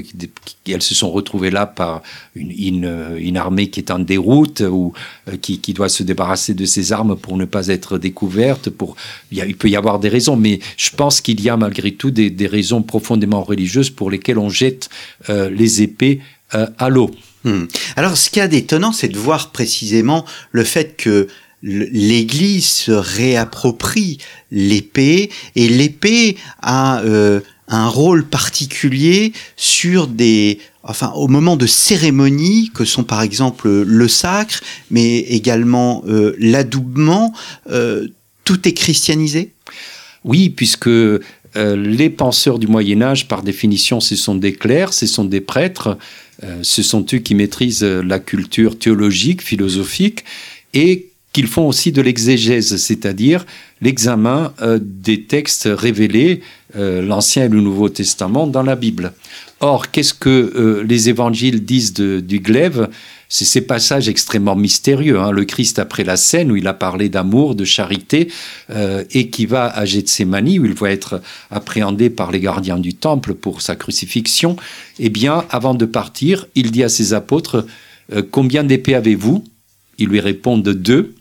elles 0.69 0.83
se 0.83 0.95
sont 0.95 1.11
retrouvées 1.11 1.51
là 1.51 1.67
par 1.67 2.03
une, 2.35 3.37
armée 3.37 3.71
qui 3.71 3.81
est 3.81 3.91
en 3.91 3.99
déroute 3.99 4.61
ou 4.61 4.93
euh, 5.29 5.37
qui, 5.39 5.59
doit 5.73 5.89
se 5.89 6.03
débarrasser 6.03 6.53
de 6.55 6.67
ses 6.67 6.93
armes 6.93 7.17
pour 7.17 7.37
ne 7.37 7.47
pas 7.47 7.69
être 7.69 7.97
découverte. 7.97 8.69
Il, 9.33 9.57
peut 9.57 9.71
y 9.71 9.77
avoir 9.77 9.99
des 9.99 10.09
raisons, 10.09 10.37
mais 10.37 10.61
je 10.77 10.91
pense 10.91 11.21
qu'il 11.21 11.41
y 11.41 11.49
a 11.49 11.57
malgré 11.57 11.93
tout 11.93 12.11
des, 12.11 12.47
raisons 12.47 12.83
profondément 12.83 13.43
religieuses 13.43 13.91
pour 13.91 14.11
lesquelles 14.11 14.39
on 14.39 14.49
jette 14.49 14.91
euh, 15.29 15.51
les 15.51 15.83
épées 15.83 16.21
à 16.53 16.89
l'eau. 16.89 17.13
Hmm. 17.45 17.67
Alors 17.95 18.17
ce 18.17 18.29
qui 18.29 18.41
est 18.41 18.49
d'étonnant, 18.49 18.91
c'est 18.93 19.09
de 19.09 19.17
voir 19.17 19.53
précisément 19.53 20.25
le 20.51 20.65
fait 20.65 20.97
que 20.97 21.29
l'Église 21.63 22.67
se 22.67 22.93
réapproprie 22.93 24.19
l'épée 24.51 25.31
et 25.57 25.69
l'épée 25.69 26.37
a 26.63 27.03
euh, 27.03 27.41
un 27.69 27.89
rôle 27.89 28.25
particulier 28.25 29.33
sur 29.57 30.07
des, 30.07 30.59
enfin, 30.83 31.13
au 31.15 31.29
moment 31.29 31.57
de 31.57 31.67
cérémonies 31.67 32.71
que 32.75 32.85
sont 32.85 33.05
par 33.05 33.23
exemple 33.23 33.69
le 33.69 34.09
sacre, 34.09 34.61
mais 34.91 35.19
également 35.19 36.03
euh, 36.09 36.35
l'adoubement. 36.39 37.33
Euh, 37.71 38.09
tout 38.45 38.67
est 38.67 38.73
christianisé? 38.75 39.53
Oui, 40.25 40.51
puisque 40.51 40.91
les 41.55 42.11
penseurs 42.11 42.59
du 42.59 42.67
Moyen 42.67 43.03
Âge, 43.03 43.29
par 43.29 43.43
définition, 43.43 44.01
ce 44.01 44.17
sont 44.17 44.35
des 44.35 44.53
clercs, 44.53 44.93
ce 44.93 45.07
sont 45.07 45.25
des 45.25 45.41
prêtres, 45.41 45.99
ce 46.63 46.83
sont 46.83 47.07
eux 47.13 47.19
qui 47.19 47.35
maîtrisent 47.35 47.83
la 47.83 48.19
culture 48.19 48.79
théologique, 48.79 49.43
philosophique, 49.43 50.25
et 50.75 51.10
qu'ils 51.33 51.47
font 51.47 51.69
aussi 51.69 51.93
de 51.93 52.03
l'exégèse, 52.03 52.77
c'est-à-dire 52.77 53.47
l'examen 53.81 54.53
euh, 54.63 54.79
des 54.83 55.23
textes 55.23 55.69
révélés, 55.71 56.41
euh, 56.77 57.03
l'Ancien 57.03 57.45
et 57.45 57.49
le 57.49 57.61
Nouveau 57.61 57.89
Testament, 57.89 58.47
dans 58.47 58.63
la 58.63 58.77
Bible. 58.77 59.13
Or, 59.61 59.91
qu'est-ce 59.91 60.15
que 60.15 60.29
euh, 60.29 60.85
les 60.89 61.09
évangiles 61.09 61.65
disent 61.65 61.95
du 61.95 62.41
glaive? 62.41 62.89
C'est 63.29 63.45
ces 63.45 63.61
passages 63.61 64.09
extrêmement 64.09 64.57
mystérieux. 64.57 65.21
Hein. 65.21 65.31
Le 65.31 65.45
Christ, 65.45 65.79
après 65.79 66.03
la 66.03 66.17
scène 66.17 66.51
où 66.51 66.57
il 66.57 66.67
a 66.67 66.75
parlé 66.75 67.09
d'amour, 67.09 67.55
de 67.55 67.65
charité, 67.65 68.27
et 69.13 69.31
qui 69.31 69.47
va 69.47 69.67
à 69.67 69.85
Gethsemane, 69.85 70.59
où 70.59 70.65
il 70.65 70.75
va 70.75 70.91
être 70.91 71.23
appréhendé 71.53 72.11
par 72.11 72.33
les 72.33 72.41
gardiens 72.41 72.79
du 72.79 72.95
temple 72.95 73.35
pour 73.35 73.63
sa 73.63 73.77
crucifixion, 73.77 74.57
eh 74.99 75.11
bien, 75.11 75.45
avant 75.51 75.75
de 75.75 75.85
partir, 75.85 76.47
il 76.57 76.73
dit 76.73 76.83
à 76.83 76.89
ses 76.89 77.15
apôtres, 77.15 77.67
Combien 78.33 78.65
d'épées 78.65 78.97
avez-vous? 78.97 79.45
Ils 79.99 80.09
lui 80.09 80.19
répondent 80.19 80.69
deux. 80.69 81.15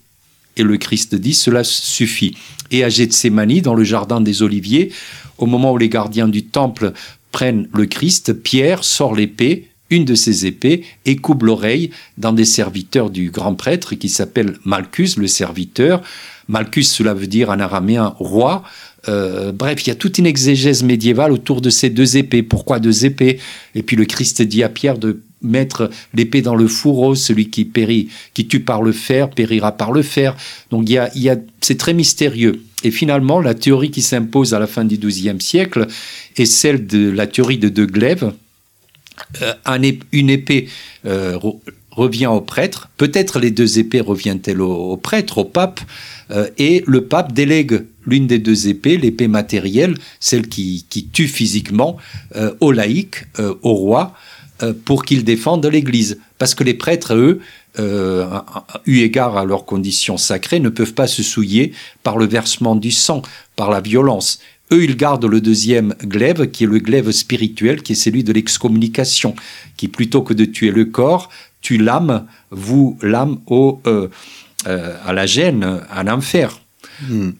Et 0.60 0.62
le 0.62 0.76
Christ 0.76 1.14
dit, 1.14 1.32
cela 1.32 1.64
suffit. 1.64 2.36
Et 2.70 2.84
à 2.84 2.90
Gethsemane, 2.90 3.60
dans 3.60 3.74
le 3.74 3.82
jardin 3.82 4.20
des 4.20 4.42
Oliviers, 4.42 4.92
au 5.38 5.46
moment 5.46 5.72
où 5.72 5.78
les 5.78 5.88
gardiens 5.88 6.28
du 6.28 6.44
temple 6.44 6.92
prennent 7.32 7.66
le 7.72 7.86
Christ, 7.86 8.34
Pierre 8.34 8.84
sort 8.84 9.14
l'épée, 9.14 9.70
une 9.88 10.04
de 10.04 10.14
ses 10.14 10.44
épées, 10.44 10.84
et 11.06 11.16
coupe 11.16 11.44
l'oreille 11.44 11.92
d'un 12.18 12.34
des 12.34 12.44
serviteurs 12.44 13.08
du 13.08 13.30
grand 13.30 13.54
prêtre 13.54 13.94
qui 13.94 14.10
s'appelle 14.10 14.58
Malchus, 14.66 15.14
le 15.16 15.28
serviteur. 15.28 16.02
Malchus, 16.46 16.84
cela 16.84 17.14
veut 17.14 17.26
dire 17.26 17.48
en 17.48 17.58
araméen 17.58 18.14
roi. 18.18 18.62
Euh, 19.08 19.52
bref, 19.52 19.86
il 19.86 19.88
y 19.88 19.92
a 19.92 19.94
toute 19.94 20.18
une 20.18 20.26
exégèse 20.26 20.82
médiévale 20.82 21.32
autour 21.32 21.62
de 21.62 21.70
ces 21.70 21.88
deux 21.88 22.18
épées. 22.18 22.42
Pourquoi 22.42 22.80
deux 22.80 23.06
épées? 23.06 23.38
Et 23.74 23.82
puis 23.82 23.96
le 23.96 24.04
Christ 24.04 24.42
dit 24.42 24.62
à 24.62 24.68
Pierre 24.68 24.98
de 24.98 25.22
mettre 25.42 25.90
l'épée 26.14 26.42
dans 26.42 26.54
le 26.54 26.68
fourreau, 26.68 27.14
celui 27.14 27.50
qui 27.50 27.64
périt, 27.64 28.08
qui 28.34 28.46
tue 28.46 28.60
par 28.60 28.82
le 28.82 28.92
fer, 28.92 29.30
périra 29.30 29.72
par 29.72 29.92
le 29.92 30.02
fer. 30.02 30.36
Donc 30.70 30.88
il 30.88 30.92
y 30.92 30.98
a, 30.98 31.10
il 31.14 31.22
y 31.22 31.30
a, 31.30 31.36
c'est 31.60 31.78
très 31.78 31.94
mystérieux. 31.94 32.62
Et 32.82 32.90
finalement, 32.90 33.40
la 33.40 33.54
théorie 33.54 33.90
qui 33.90 34.02
s'impose 34.02 34.54
à 34.54 34.58
la 34.58 34.66
fin 34.66 34.84
du 34.84 34.96
XIIe 34.96 35.40
siècle 35.40 35.86
est 36.36 36.46
celle 36.46 36.86
de 36.86 37.10
la 37.10 37.26
théorie 37.26 37.58
de 37.58 37.68
De 37.68 37.84
Glaive. 37.84 38.32
Euh, 39.42 39.52
une 40.12 40.30
épée 40.30 40.68
euh, 41.06 41.38
revient 41.90 42.26
au 42.26 42.40
prêtre, 42.40 42.88
peut-être 42.96 43.38
les 43.38 43.50
deux 43.50 43.78
épées 43.78 44.00
reviennent-elles 44.00 44.62
au, 44.62 44.96
prêtre, 44.96 45.38
au 45.38 45.44
pape, 45.44 45.80
euh, 46.30 46.48
et 46.56 46.82
le 46.86 47.04
pape 47.04 47.32
délègue 47.32 47.84
l'une 48.06 48.26
des 48.26 48.38
deux 48.38 48.68
épées, 48.68 48.96
l'épée 48.96 49.28
matérielle, 49.28 49.94
celle 50.20 50.48
qui, 50.48 50.86
qui 50.88 51.06
tue 51.06 51.28
physiquement, 51.28 51.98
au 52.60 52.72
laïc, 52.72 53.26
au 53.38 53.74
roi, 53.74 54.14
pour 54.84 55.04
qu'ils 55.04 55.24
défendent 55.24 55.66
l'Église. 55.66 56.18
Parce 56.38 56.54
que 56.54 56.64
les 56.64 56.74
prêtres, 56.74 57.14
eux, 57.14 57.40
euh, 57.78 58.26
eu 58.86 58.98
égard 58.98 59.36
à 59.36 59.44
leurs 59.44 59.64
conditions 59.64 60.16
sacrées, 60.16 60.58
ne 60.58 60.70
peuvent 60.70 60.94
pas 60.94 61.06
se 61.06 61.22
souiller 61.22 61.72
par 62.02 62.18
le 62.18 62.26
versement 62.26 62.74
du 62.74 62.90
sang, 62.90 63.22
par 63.54 63.70
la 63.70 63.80
violence. 63.80 64.40
Eux, 64.72 64.82
ils 64.82 64.96
gardent 64.96 65.26
le 65.26 65.40
deuxième 65.40 65.94
glaive, 66.02 66.50
qui 66.50 66.64
est 66.64 66.66
le 66.66 66.78
glaive 66.78 67.10
spirituel, 67.12 67.82
qui 67.82 67.92
est 67.92 67.96
celui 67.96 68.24
de 68.24 68.32
l'excommunication, 68.32 69.36
qui 69.76 69.86
plutôt 69.86 70.22
que 70.22 70.34
de 70.34 70.44
tuer 70.44 70.72
le 70.72 70.86
corps, 70.86 71.28
tue 71.60 71.78
l'âme, 71.78 72.26
vous 72.50 72.98
l'âme 73.02 73.38
au, 73.46 73.80
euh, 73.86 74.08
à 74.66 75.12
la 75.12 75.26
gêne, 75.26 75.80
à 75.90 76.02
l'enfer. 76.02 76.60
Hmm. 77.08 77.30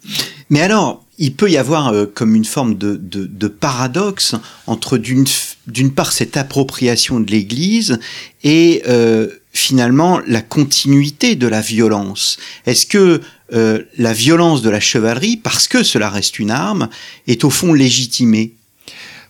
Mais 0.48 0.60
alors, 0.60 1.04
il 1.20 1.34
peut 1.34 1.50
y 1.50 1.56
avoir 1.56 1.94
comme 2.14 2.34
une 2.34 2.44
forme 2.44 2.76
de, 2.76 2.98
de 3.00 3.48
paradoxe 3.48 4.34
entre 4.66 4.98
d'une 4.98 5.26
d'une 5.70 5.92
part 5.92 6.12
cette 6.12 6.36
appropriation 6.36 7.20
de 7.20 7.30
l'Église 7.30 7.98
et 8.42 8.82
euh, 8.88 9.28
finalement 9.52 10.20
la 10.26 10.42
continuité 10.42 11.36
de 11.36 11.46
la 11.46 11.60
violence. 11.60 12.38
Est-ce 12.66 12.86
que 12.86 13.20
euh, 13.52 13.82
la 13.98 14.12
violence 14.12 14.62
de 14.62 14.70
la 14.70 14.80
chevalerie, 14.80 15.36
parce 15.36 15.68
que 15.68 15.82
cela 15.82 16.10
reste 16.10 16.38
une 16.38 16.50
arme, 16.50 16.88
est 17.26 17.44
au 17.44 17.50
fond 17.50 17.72
légitimée? 17.72 18.54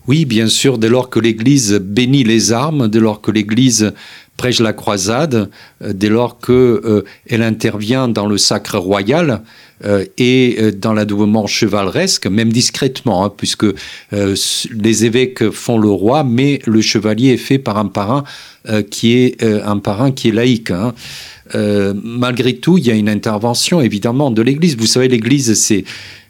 Oui, 0.07 0.25
bien 0.25 0.49
sûr, 0.49 0.79
dès 0.79 0.89
lors 0.89 1.11
que 1.11 1.21
l'Église 1.21 1.75
bénit 1.75 2.25
les 2.25 2.53
armes, 2.53 2.89
dès 2.89 3.01
lors 3.01 3.21
que 3.21 3.31
l'Église 3.31 3.93
prêche 4.41 4.61
la 4.61 4.73
croisade, 4.73 5.51
euh, 5.83 5.93
dès 5.93 6.09
lors 6.09 6.39
qu'elle 6.39 7.43
intervient 7.43 8.09
dans 8.09 8.27
le 8.27 8.39
sacre 8.39 8.79
royal, 8.79 9.43
euh, 9.85 10.05
et 10.19 10.57
euh, 10.59 10.73
dans 10.73 10.93
l'adoubement 10.93 11.47
chevaleresque, 11.47 12.27
même 12.27 12.53
discrètement, 12.53 13.25
hein, 13.25 13.33
puisque 13.35 13.65
euh, 14.13 14.37
les 14.71 15.05
évêques 15.07 15.51
font 15.51 15.79
le 15.79 15.89
roi, 15.89 16.23
mais 16.23 16.61
le 16.67 16.83
chevalier 16.83 17.31
est 17.31 17.39
fait 17.39 17.59
par 17.59 17.79
un 17.79 17.87
parrain 17.87 18.25
qui 18.91 19.15
est 19.15 19.43
un 19.43 19.79
parrain 19.79 20.13
qui 20.13 20.29
est 20.29 20.33
laïque. 20.33 20.71
Hein. 20.71 20.93
Malgré 21.55 22.57
tout, 22.57 22.79
il 22.79 22.87
y 22.87 22.91
a 22.91 22.95
une 22.95 23.09
intervention 23.09 23.81
évidemment 23.81 24.31
de 24.31 24.43
l'Église. 24.43 24.77
Vous 24.77 24.87
savez, 24.87 25.09
l'Église, 25.09 25.55
c'est 25.55 25.85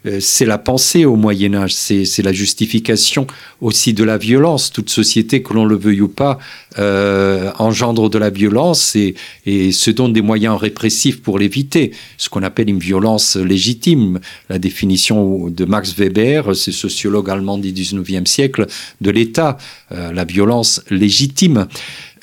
euh, 0.05 0.17
c'est 0.19 0.45
la 0.45 0.57
pensée 0.57 1.05
au 1.05 1.15
Moyen 1.15 1.53
Âge, 1.53 1.73
c'est 1.73 2.23
la 2.23 2.33
justification 2.33 3.27
aussi 3.61 3.93
de 3.93 4.03
la 4.03 4.17
violence. 4.17 4.71
Toute 4.71 4.89
société, 4.89 5.43
que 5.43 5.53
l'on 5.53 5.65
le 5.65 5.75
veuille 5.75 6.01
ou 6.01 6.07
pas, 6.07 6.39
euh, 6.79 7.51
engendre 7.59 8.09
de 8.09 8.17
la 8.17 8.29
violence 8.29 8.95
et, 8.95 9.15
et, 9.45 9.71
se 9.71 9.91
donne 9.91 10.13
des 10.13 10.21
moyens 10.21 10.57
répressifs 10.57 11.21
pour 11.21 11.37
l'éviter, 11.37 11.91
ce 12.17 12.29
qu'on 12.29 12.43
appelle 12.43 12.69
une 12.69 12.79
violence 12.79 13.35
légitime. 13.35 14.19
La 14.49 14.57
définition 14.57 15.49
de 15.49 15.65
Max 15.65 15.95
Weber, 15.95 16.55
ce 16.55 16.71
sociologue 16.71 17.29
allemand 17.29 17.57
du 17.57 17.71
19e 17.71 18.25
siècle, 18.25 18.67
de 19.01 19.11
l'État, 19.11 19.57
euh, 19.91 20.11
la 20.11 20.25
violence 20.25 20.81
légitime. 20.89 21.67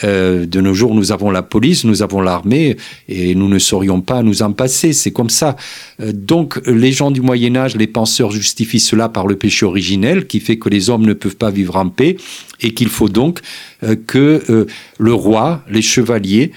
Euh, 0.04 0.46
de 0.46 0.60
nos 0.60 0.74
jours, 0.74 0.94
nous 0.94 1.12
avons 1.12 1.30
la 1.30 1.42
police, 1.42 1.84
nous 1.84 2.02
avons 2.02 2.20
l'armée, 2.20 2.76
et 3.08 3.34
nous 3.34 3.48
ne 3.48 3.58
saurions 3.58 4.00
pas 4.00 4.22
nous 4.22 4.42
en 4.42 4.52
passer. 4.52 4.92
C'est 4.92 5.10
comme 5.10 5.30
ça. 5.30 5.56
Euh, 6.00 6.12
donc, 6.12 6.60
les 6.66 6.92
gens 6.92 7.10
du 7.10 7.20
Moyen 7.20 7.56
Âge, 7.56 7.76
les 7.76 7.86
penseurs 7.86 8.30
justifient 8.30 8.80
cela 8.80 9.08
par 9.08 9.26
le 9.26 9.36
péché 9.36 9.66
originel, 9.66 10.26
qui 10.26 10.40
fait 10.40 10.58
que 10.58 10.68
les 10.68 10.90
hommes 10.90 11.06
ne 11.06 11.14
peuvent 11.14 11.36
pas 11.36 11.50
vivre 11.50 11.76
en 11.76 11.88
paix, 11.88 12.16
et 12.60 12.74
qu'il 12.74 12.88
faut 12.88 13.08
donc 13.08 13.40
euh, 13.82 13.96
que 14.06 14.66
le 14.98 15.12
roi, 15.12 15.64
les 15.70 15.82
chevaliers, 15.82 16.52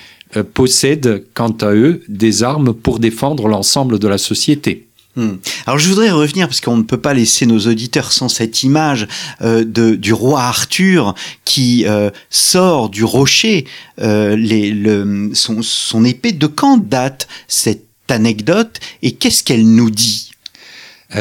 possèdent, 0.54 1.26
quant 1.34 1.56
à 1.62 1.74
eux, 1.74 2.02
des 2.08 2.44
armes 2.44 2.74
pour 2.74 3.00
défendre 3.00 3.48
l'ensemble 3.48 4.00
de 4.00 4.08
la 4.08 4.18
société. 4.18 4.88
Hmm. 5.18 5.36
Alors 5.66 5.78
je 5.78 5.90
voudrais 5.90 6.10
revenir 6.10 6.48
parce 6.48 6.62
qu'on 6.62 6.78
ne 6.78 6.84
peut 6.84 7.00
pas 7.00 7.14
laisser 7.14 7.46
nos 7.46 7.60
auditeurs 7.60 8.14
sans 8.14 8.30
cette 8.30 8.64
image 8.64 9.08
euh, 9.42 9.66
de, 9.66 9.96
du 9.96 10.14
roi 10.14 10.42
Arthur 10.42 11.16
qui 11.44 11.86
euh, 11.86 12.12
sort 12.30 12.90
du 12.90 13.04
rocher 13.04 13.66
euh, 14.00 15.30
son, 15.34 16.06
épée. 16.06 16.32
De 16.32 16.48
quand 16.48 16.78
date 16.78 17.28
cette 17.50 17.84
anecdote 18.08 18.80
et 19.02 19.12
qu'est-ce 19.12 19.44
qu'elle 19.44 19.68
nous 19.68 19.90
dit? 19.90 20.32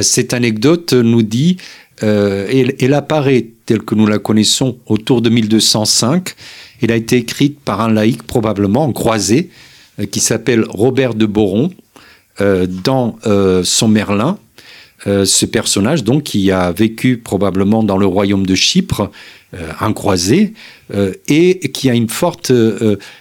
Cette 0.03 0.35
anecdote 0.35 0.93
nous 0.93 1.23
dit, 1.23 1.57
elle, 2.01 2.95
apparaît 2.95 3.49
telle 3.67 3.81
que 3.81 3.97
nous 3.97 4.07
la 4.07 4.21
connaissons 4.21 4.79
autour 4.87 5.21
de 5.21 5.31
1205. 5.31 6.37
Elle 6.81 6.93
a 6.93 6.97
été 6.97 7.17
écrite 7.17 7.59
par 7.59 7.81
un 7.81 7.93
laïc 7.93 8.23
probablement 8.23 8.85
en 8.85 8.93
croisé 8.93 9.51
qui 10.13 10.21
s'appelle 10.21 10.65
Robert 10.69 11.15
de 11.15 11.27
Boron 11.27 11.71
dans 12.39 13.19
euh, 13.27 13.63
son 13.65 13.89
Merlin, 13.89 14.39
euh, 15.07 15.25
ce 15.25 15.47
personnage 15.47 16.05
donc 16.05 16.25
qui 16.25 16.51
a 16.51 16.73
vécu 16.73 17.19
probablement 17.19 17.83
dans 17.83 17.97
le 17.97 18.07
royaume 18.07 18.47
de 18.47 18.55
Chypre, 18.55 19.11
un 19.81 19.93
croisé, 19.93 20.55
et 21.27 21.73
qui 21.73 21.91
a 21.91 21.95
une 21.95 22.09
forte 22.09 22.53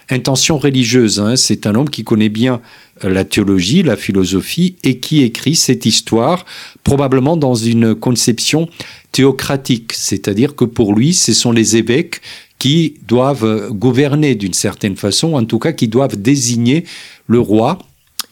intention 0.08 0.58
religieuse. 0.58 1.18
Hein. 1.18 1.34
C'est 1.34 1.66
un 1.66 1.74
homme 1.74 1.90
qui 1.90 2.04
connaît 2.04 2.28
bien 2.28 2.60
la 3.02 3.24
théologie, 3.24 3.82
la 3.82 3.96
philosophie, 3.96 4.76
et 4.84 5.00
qui 5.00 5.24
écrit 5.24 5.56
cette 5.56 5.86
histoire 5.86 6.46
probablement 6.84 7.36
dans 7.36 7.56
une 7.56 7.96
conception 7.96 8.68
théocratique, 9.10 9.92
c'est-à-dire 9.92 10.54
que 10.54 10.64
pour 10.64 10.94
lui, 10.94 11.14
ce 11.14 11.32
sont 11.32 11.50
les 11.50 11.76
évêques 11.76 12.20
qui 12.60 12.94
doivent 13.08 13.70
gouverner 13.72 14.36
d'une 14.36 14.52
certaine 14.52 14.94
façon, 14.94 15.32
en 15.34 15.44
tout 15.44 15.58
cas 15.58 15.72
qui 15.72 15.88
doivent 15.88 16.16
désigner 16.16 16.84
le 17.26 17.40
roi 17.40 17.78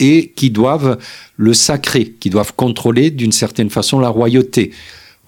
et 0.01 0.33
qui 0.35 0.51
doivent 0.51 0.99
le 1.37 1.55
sacrer, 1.55 2.15
qui 2.21 2.31
doivent 2.31 2.55
contrôler 2.55 3.11
d'une 3.11 3.33
certaine 3.33 3.71
façon 3.71 3.99
la 3.99 4.09
royauté. 4.09 4.73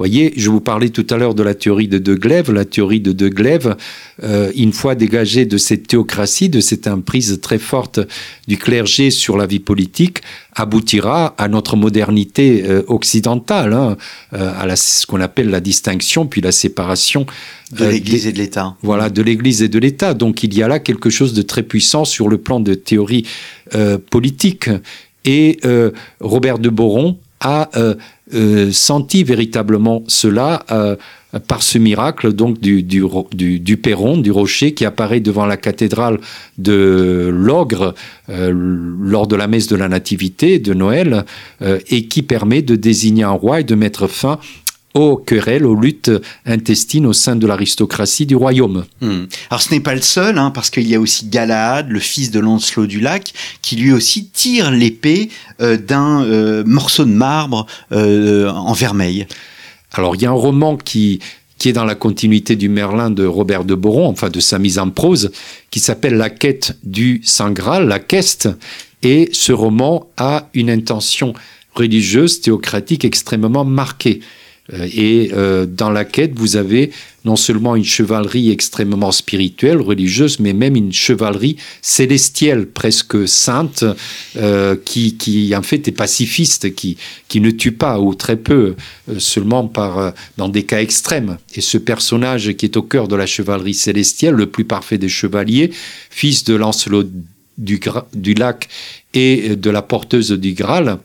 Voyez, 0.01 0.33
je 0.35 0.49
vous 0.49 0.63
parlais 0.63 0.89
tout 0.89 1.07
à 1.11 1.19
l'heure 1.19 1.35
de 1.35 1.43
la 1.43 1.55
théorie 1.55 1.87
de 1.87 1.99
De 1.99 2.15
Glève. 2.15 2.51
La 2.51 2.65
théorie 2.65 3.01
de 3.01 3.13
De 3.13 3.29
Glève, 3.29 3.77
euh, 4.23 4.51
une 4.57 4.73
fois 4.73 4.95
dégagée 4.95 5.45
de 5.45 5.59
cette 5.59 5.89
théocratie, 5.89 6.49
de 6.49 6.61
cette 6.61 6.87
emprise 6.87 7.39
très 7.43 7.59
forte 7.59 8.01
du 8.49 8.57
clergé 8.57 9.11
sur 9.11 9.37
la 9.37 9.45
vie 9.45 9.59
politique, 9.59 10.23
aboutira 10.55 11.35
à 11.37 11.49
notre 11.49 11.77
modernité 11.77 12.65
euh, 12.65 12.83
occidentale, 12.87 13.75
hein, 13.75 13.99
euh, 14.33 14.51
à 14.59 14.65
la, 14.65 14.77
ce 14.77 15.05
qu'on 15.05 15.21
appelle 15.21 15.51
la 15.51 15.61
distinction 15.61 16.27
puis 16.27 16.41
la 16.41 16.53
séparation 16.53 17.27
de 17.73 17.85
l'Église 17.85 18.27
et 18.27 18.33
de 18.33 18.39
l'État. 18.39 18.77
Voilà, 18.81 19.11
de 19.11 19.21
l'Église 19.21 19.63
et 19.63 19.69
de 19.69 19.79
l'État. 19.79 20.15
Donc 20.15 20.43
il 20.43 20.55
y 20.57 20.63
a 20.63 20.69
là 20.69 20.79
quelque 20.79 21.11
chose 21.11 21.35
de 21.35 21.43
très 21.43 21.63
puissant 21.63 22.07
sur 22.07 22.31
le 22.31 22.39
plan 22.39 22.59
de 22.59 22.73
théorie 22.73 23.27
politique. 24.09 24.71
Et 25.27 25.61
Robert 26.21 26.59
de 26.59 26.71
Boron 26.71 27.19
a 27.41 27.71
euh, 28.33 28.71
senti 28.71 29.25
véritablement 29.25 30.05
cela 30.07 30.63
euh, 30.71 30.95
par 31.49 31.63
ce 31.63 31.79
miracle 31.79 32.33
donc 32.33 32.61
du, 32.61 32.83
du, 32.83 33.03
du, 33.33 33.77
perron, 33.77 34.19
du 34.19 34.31
rocher 34.31 34.73
qui 34.73 34.85
apparaît 34.85 35.21
devant 35.21 35.47
la 35.47 35.57
cathédrale 35.57 36.21
de 36.59 37.29
l'Ogre 37.33 37.95
euh, 38.29 38.53
lors 38.53 39.27
de 39.27 39.35
la 39.35 39.49
messe 39.49 39.67
de 39.67 39.75
la 39.75 39.89
Nativité 39.89 40.59
de 40.61 40.75
Noël 40.75 41.25
et 41.89 42.07
qui 42.07 42.23
permet 42.23 42.63
de 42.63 42.77
désigner 42.77 43.25
un 43.25 43.31
roi 43.31 43.61
et 43.61 43.65
de 43.65 43.75
mettre 43.75 44.07
fin 44.07 44.39
aux 44.95 45.17
querelles, 45.17 45.65
aux 45.65 45.75
luttes 45.75 46.11
intestines 46.47 47.07
au 47.07 47.13
sein 47.13 47.37
de 47.37 47.47
l'aristocratie 47.47 48.27
du 48.27 48.35
royaume. 48.35 48.85
Hmm. 49.01 49.25
Alors 49.51 49.63
ce 49.63 49.73
n'est 49.73 49.81
pas 49.81 49.95
le 49.95 50.01
seul, 50.01 50.39
hein, 50.39 50.51
parce 50.51 50.71
qu'il 50.71 50.89
y 50.89 50.95
a 50.95 51.01
aussi 51.01 51.27
Galahad, 51.27 51.89
le 51.89 52.01
fils 52.01 52.31
de 52.31 52.41
Lancelot 52.41 52.87
du 52.87 53.01
Lac, 53.01 53.33
qui 53.63 53.77
lui 53.77 53.93
aussi 53.93 54.27
tire 54.27 54.71
l'épée 54.71 55.31
euh, 55.61 55.77
d'un 55.77 56.25
euh, 56.25 56.65
morceau 56.67 57.05
de 57.05 57.13
marbre 57.13 57.67
euh, 57.93 58.49
en 58.51 58.73
vermeil. 58.73 59.27
Alors 59.93 60.17
il 60.17 60.23
y 60.23 60.27
a 60.27 60.31
un 60.31 60.33
roman 60.33 60.77
qui, 60.77 61.21
qui 61.59 61.69
est 61.69 61.73
dans 61.73 61.85
la 61.85 61.95
continuité 61.95 62.57
du 62.57 62.69
Merlin 62.69 63.11
de 63.11 63.25
Robert 63.25 63.65
de 63.65 63.75
Boron, 63.75 64.09
enfin 64.09 64.29
de 64.29 64.41
sa 64.41 64.59
mise 64.59 64.79
en 64.79 64.91
prose, 64.91 65.31
qui 65.71 65.79
s'appelle 65.79 66.15
La 66.15 66.31
quête 66.31 66.77
du 66.83 67.21
Saint 67.23 67.53
Graal, 67.53 67.87
la 67.87 68.01
queste, 68.01 68.49
et 69.03 69.31
ce 69.33 69.53
roman 69.53 70.09
a 70.17 70.49
une 70.55 70.71
intention 70.71 71.33
religieuse, 71.75 72.41
théocratique 72.41 73.05
extrêmement 73.05 73.65
marquée. 73.65 74.21
Euh, 74.75 74.89
et 74.93 75.31
euh, 75.33 75.67
dans 75.67 75.91
la 75.91 76.05
quête, 76.05 76.33
vous 76.35 76.57
avez 76.57 76.91
non 77.25 77.37
seulement 77.37 77.77
une 77.77 77.85
chevalerie 77.85 78.51
extrêmement 78.51 79.13
spirituelle, 79.13 79.81
religieuse, 79.81 80.41
mais 80.41 80.55
même 80.55 80.75
une 80.75 80.93
chevalerie 80.93 81.57
célestielle, 81.83 82.67
presque 82.67 83.29
sainte, 83.29 83.85
euh, 84.37 84.75
qui, 84.85 85.53
en 85.55 85.63
fait 85.63 85.87
est 85.87 85.93
pacifiste, 85.93 86.75
qui, 86.75 86.97
ne 87.35 87.51
tue 87.51 87.73
pas 87.73 88.01
ou 88.01 88.15
très 88.15 88.37
peu, 88.37 88.75
seulement 89.19 89.71
dans 90.39 90.49
des 90.49 90.63
cas 90.63 90.81
extrêmes. 90.81 91.37
Et 91.55 91.61
ce 91.61 91.77
personnage 91.77 92.55
qui 92.55 92.65
est 92.65 92.77
au 92.79 92.83
cœur 92.83 93.07
de 93.07 93.17
la 93.17 93.27
chevalerie 93.27 93.75
célestielle, 93.75 94.35
le 94.35 94.47
plus 94.47 94.65
parfait 94.65 94.99
des 94.99 95.11
chevaliers, 95.11 95.71
fils 96.09 96.45
de 96.45 96.55
Lancelot 96.55 97.05
du, 97.59 97.81
du 98.15 98.33
Lac 98.33 98.69
et 99.13 99.57
de 99.57 99.71
la 99.71 99.83
porteuse 99.83 100.31
du 100.31 100.55
Graal, 100.55 100.99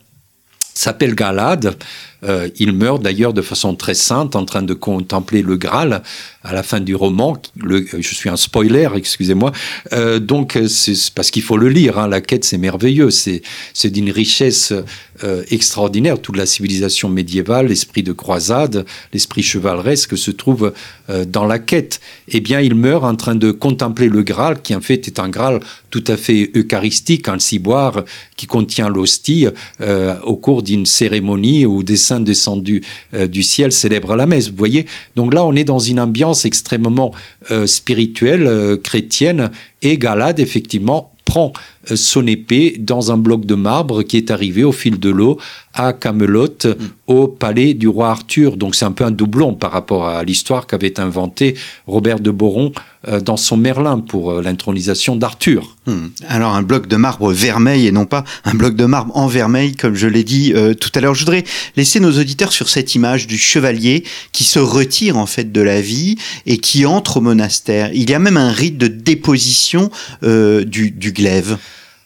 s'appelle 0.75 1.15
Galad. 1.15 1.75
Euh, 2.23 2.49
il 2.58 2.73
meurt 2.73 3.01
d'ailleurs 3.01 3.34
de 3.34 3.41
façon 3.41 3.75
très 3.75 3.93
sainte 3.93 4.36
en 4.36 4.45
train 4.45 4.62
de 4.62 4.73
contempler 4.73 5.41
le 5.41 5.58
Graal 5.58 6.01
à 6.43 6.54
la 6.54 6.63
fin 6.63 6.80
du 6.80 6.95
roman. 6.95 7.38
Le, 7.58 7.86
je 7.86 8.15
suis 8.15 8.30
un 8.30 8.38
spoiler, 8.38 8.89
excusez-moi. 8.95 9.51
Euh, 9.93 10.19
donc 10.19 10.58
c'est 10.67 11.13
parce 11.13 11.32
qu'il 11.32 11.43
faut 11.43 11.58
le 11.58 11.69
lire. 11.69 11.99
Hein. 11.99 12.08
La 12.08 12.21
quête, 12.21 12.45
c'est 12.45 12.58
merveilleux. 12.58 13.10
C'est 13.10 13.41
d'une 13.86 14.12
richesse 14.12 14.73
euh, 15.23 15.43
extraordinaire. 15.49 16.19
Toute 16.19 16.36
la 16.36 16.45
civilisation 16.45 17.08
médiévale, 17.08 17.67
l'esprit 17.67 18.04
de 18.04 18.12
croisade, 18.12 18.86
l'esprit 19.13 19.43
chevaleresque 19.43 20.17
se 20.17 20.30
trouve 20.30 20.73
euh, 21.10 21.23
dans 21.23 21.45
la 21.45 21.58
quête. 21.58 22.01
Eh 22.28 22.41
bien, 22.41 22.60
il 22.60 22.75
meurt 22.75 23.06
en 23.06 23.15
train 23.15 23.36
de 23.36 23.51
contempler 23.51 24.10
le 24.10 24.23
Graal, 24.23 24.62
qui 24.62 24.75
en 24.75 24.82
fait 24.82 25.08
est 25.08 25.17
un 25.19 25.30
Graal 25.30 25.62
tout 25.89 26.04
à 26.08 26.17
fait 26.17 26.51
eucharistique, 26.54 27.30
un 27.30 27.39
ciboire 27.39 28.04
qui 28.36 28.45
contient 28.45 28.89
l'hostie 28.89 29.47
euh, 29.80 30.19
au 30.23 30.36
cours 30.36 30.63
d'une 30.63 30.86
cérémonie 30.86 31.65
où 31.65 31.82
des 31.82 31.95
saints 32.06 32.20
descendus 32.20 32.82
euh, 33.13 33.28
du 33.28 33.44
ciel 33.44 33.72
célèbrent 33.72 34.15
la 34.15 34.26
messe. 34.26 34.50
Vous 34.50 34.58
voyez 34.58 34.86
Donc 35.15 35.34
là, 35.34 35.44
on 35.46 35.54
est 35.54 35.63
dans 35.63 35.80
une 35.80 36.00
ambiance 36.00 36.46
extrêmement 36.46 37.12
euh, 37.52 37.68
spirituelle, 37.68 38.78
chrétienne, 38.84 39.52
et 39.82 39.98
Galade, 39.98 40.39
effectivement, 40.39 41.12
prend 41.26 41.54
son 41.93 42.26
épée 42.28 42.78
dans 42.80 43.12
un 43.12 43.17
bloc 43.17 43.45
de 43.45 43.56
marbre 43.56 44.04
qui 44.04 44.17
est 44.17 44.32
arrivé 44.32 44.63
au 44.63 44.71
fil 44.71 45.00
de 45.00 45.10
l'eau 45.10 45.38
à 45.76 45.93
Camelot, 45.93 46.48
mm. 46.65 46.74
au 47.08 47.28
palais 47.28 47.74
du 47.74 47.88
roi 47.88 48.10
Arthur. 48.10 48.58
Donc 48.58 48.76
c'est 48.76 48.86
un 48.86 48.91
peu 48.91 49.04
un 49.04 49.12
doublon 49.12 49.54
par 49.54 49.71
rapport 49.71 50.08
à 50.08 50.24
l'histoire 50.24 50.67
qu'avait 50.67 51.00
inventé 51.00 51.56
Robert 51.86 52.19
de 52.19 52.32
Boron 52.32 52.71
euh, 53.08 53.19
dans 53.19 53.38
son 53.38 53.58
Merlin 53.58 54.00
pour 54.00 54.32
euh, 54.32 54.41
l'intronisation 54.41 55.15
d'Arthur. 55.15 55.76
Mm. 55.86 56.08
Alors 56.28 56.56
un 56.56 56.63
bloc 56.63 56.88
de 56.88 56.95
marbre 56.95 57.32
vermeil 57.32 57.88
et 57.88 57.91
non 57.91 58.06
pas 58.06 58.24
un 58.45 58.54
bloc 58.54 58.76
de 58.76 58.86
marbre 58.86 59.15
en 59.15 59.28
vermeil, 59.28 59.76
comme 59.76 59.95
je 59.95 60.08
l'ai 60.08 60.24
dit 60.24 60.54
euh, 60.56 60.74
tout 60.74 60.91
à 60.95 61.02
l'heure. 61.02 61.13
Je 61.13 61.19
voudrais 61.19 61.43
laisser 61.76 62.00
nos 62.00 62.17
auditeurs 62.17 62.54
sur 62.54 62.69
cette 62.69 62.95
image 62.95 63.28
du 63.28 63.38
chevalier 63.38 64.06
qui 64.32 64.45
se 64.45 64.60
retire 64.60 65.17
en 65.17 65.26
fait 65.26 65.52
de 65.52 65.62
la 65.62 65.82
vie 65.82 66.15
et 66.45 66.58
qui 66.58 66.86
entre 66.86 67.17
au 67.17 67.21
monastère. 67.21 67.91
Il 67.93 68.10
y 68.10 68.13
a 68.13 68.19
même 68.19 68.38
un 68.38 68.52
rite 68.52 68.78
de 68.78 68.88
déposition 68.88 69.89
du, 70.21 70.91
du 70.91 71.12
glaive. 71.12 71.58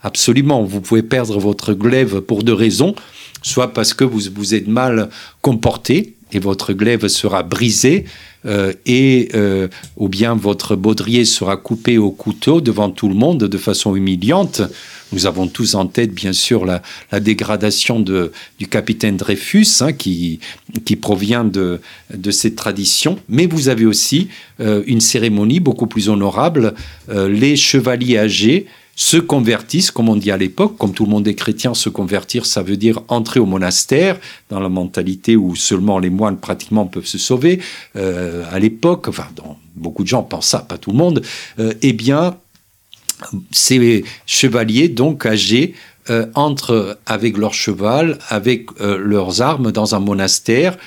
Absolument, 0.02 0.64
vous 0.64 0.82
pouvez 0.82 1.04
perdre 1.04 1.40
votre 1.40 1.74
glaive 1.74 2.22
pour 2.22 2.44
deux 2.44 2.54
raisons, 2.54 2.96
soit 3.42 3.74
parce 3.74 3.94
que 3.94 4.06
vous 4.06 4.22
vous 4.34 4.56
êtes 4.56 4.68
mal 4.68 5.10
comporté 5.42 6.16
et 6.32 6.40
votre 6.40 6.74
glaive 6.74 7.08
sera 7.08 7.44
brisé, 7.44 8.06
euh, 8.46 8.72
et 8.86 9.30
euh, 9.34 9.68
ou 9.98 10.08
bien 10.08 10.36
votre 10.36 10.78
baudrier 10.78 11.26
sera 11.26 11.58
coupé 11.58 11.98
au 11.98 12.12
couteau 12.12 12.62
devant 12.62 12.90
tout 12.90 13.10
le 13.10 13.16
monde 13.16 13.44
de 13.44 13.58
façon 13.58 13.96
humiliante. 13.96 14.62
Nous 15.12 15.26
avons 15.26 15.48
tous 15.48 15.74
en 15.74 15.88
tête, 15.88 16.14
bien 16.14 16.32
sûr, 16.32 16.66
la, 16.66 16.82
la 17.12 17.20
dégradation 17.20 18.00
de, 18.00 18.32
du 18.60 18.68
capitaine 18.68 19.18
Dreyfus, 19.18 19.82
hein, 19.82 19.92
qui, 19.92 20.40
qui 20.86 20.96
provient 20.96 21.44
de, 21.44 21.82
de 22.14 22.32
cette 22.32 22.56
tradition. 22.56 23.20
Mais 23.28 23.48
vous 23.48 23.68
avez 23.68 23.88
aussi 23.88 24.30
euh, 24.62 24.84
une 24.86 25.02
cérémonie 25.02 25.60
beaucoup 25.60 25.88
plus 25.88 26.08
honorable. 26.10 26.76
Euh, 27.10 27.28
les 27.28 27.56
chevaliers 27.58 28.20
âgés 28.20 28.68
se 29.00 29.16
convertissent, 29.16 29.92
comme 29.92 30.10
on 30.10 30.18
dit 30.18 30.30
à 30.30 30.36
l'époque, 30.36 30.78
comme 30.78 30.94
tout 30.94 31.06
le 31.06 31.10
monde 31.10 31.26
est 31.26 31.34
chrétien, 31.34 31.74
se 31.74 31.88
convertir, 31.88 32.46
ça 32.46 32.62
veut 32.62 32.76
dire 32.76 33.00
entrer 33.08 33.40
au 33.40 33.46
monastère, 33.46 34.20
dans 34.50 34.60
la 34.60 34.68
mentalité 34.68 35.38
où 35.38 35.56
seulement 35.56 36.00
les 36.00 36.10
moines 36.10 36.38
pratiquement 36.38 36.86
peuvent 36.86 37.06
se 37.06 37.18
sauver. 37.18 37.62
Euh, 37.96 38.44
à 38.52 38.60
l'époque, 38.60 39.08
enfin, 39.08 39.28
beaucoup 39.78 40.04
de 40.04 40.10
gens 40.10 40.22
pensent 40.22 40.48
ça, 40.48 40.60
pas 40.60 40.78
tout 40.78 40.92
le 40.92 40.98
monde, 40.98 41.22
euh, 41.60 41.74
eh 41.82 41.94
bien, 41.94 42.36
ces 43.52 44.04
chevaliers, 44.26 44.90
donc 44.90 45.26
âgés, 45.26 45.76
euh, 46.10 46.26
entrent 46.36 47.00
avec 47.06 47.38
leur 47.38 47.54
cheval, 47.54 48.20
avec 48.28 48.68
leurs 48.82 49.42
armes 49.42 49.72
dans 49.72 49.96
un 49.96 50.00
monastère, 50.00 50.78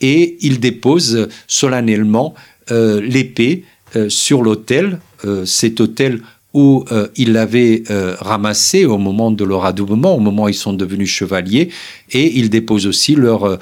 et 0.00 0.36
ils 0.40 0.60
déposent 0.60 1.28
solennellement 1.48 2.34
l'épée 2.70 3.64
sur 4.08 4.42
l'autel. 4.42 5.00
cet 5.44 5.80
autel 5.80 6.20
où 6.54 6.84
euh, 6.92 7.08
ils 7.16 7.32
l'avaient 7.32 7.82
euh, 7.90 8.14
ramassé 8.20 8.84
au 8.84 8.98
moment 8.98 9.30
de 9.30 9.44
leur 9.44 9.64
adoubement, 9.64 10.14
au 10.14 10.20
moment 10.20 10.44
où 10.44 10.48
ils 10.48 10.54
sont 10.54 10.72
devenus 10.72 11.08
chevaliers, 11.08 11.70
et 12.10 12.38
ils 12.38 12.50
déposent 12.50 12.86
aussi 12.86 13.14
leur 13.14 13.44
euh, 13.44 13.56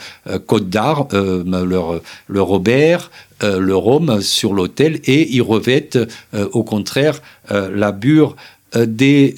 code 0.46 0.68
d'art, 0.70 1.08
leur, 1.12 2.00
leur 2.28 2.46
Robert, 2.46 3.10
le 3.42 3.74
rhum 3.74 4.20
sur 4.20 4.52
l'autel, 4.52 5.00
et 5.04 5.34
ils 5.34 5.42
revêtent 5.42 5.98
au 6.52 6.62
contraire 6.62 7.22
la 7.48 7.90
bure 7.92 8.36
des 8.74 9.34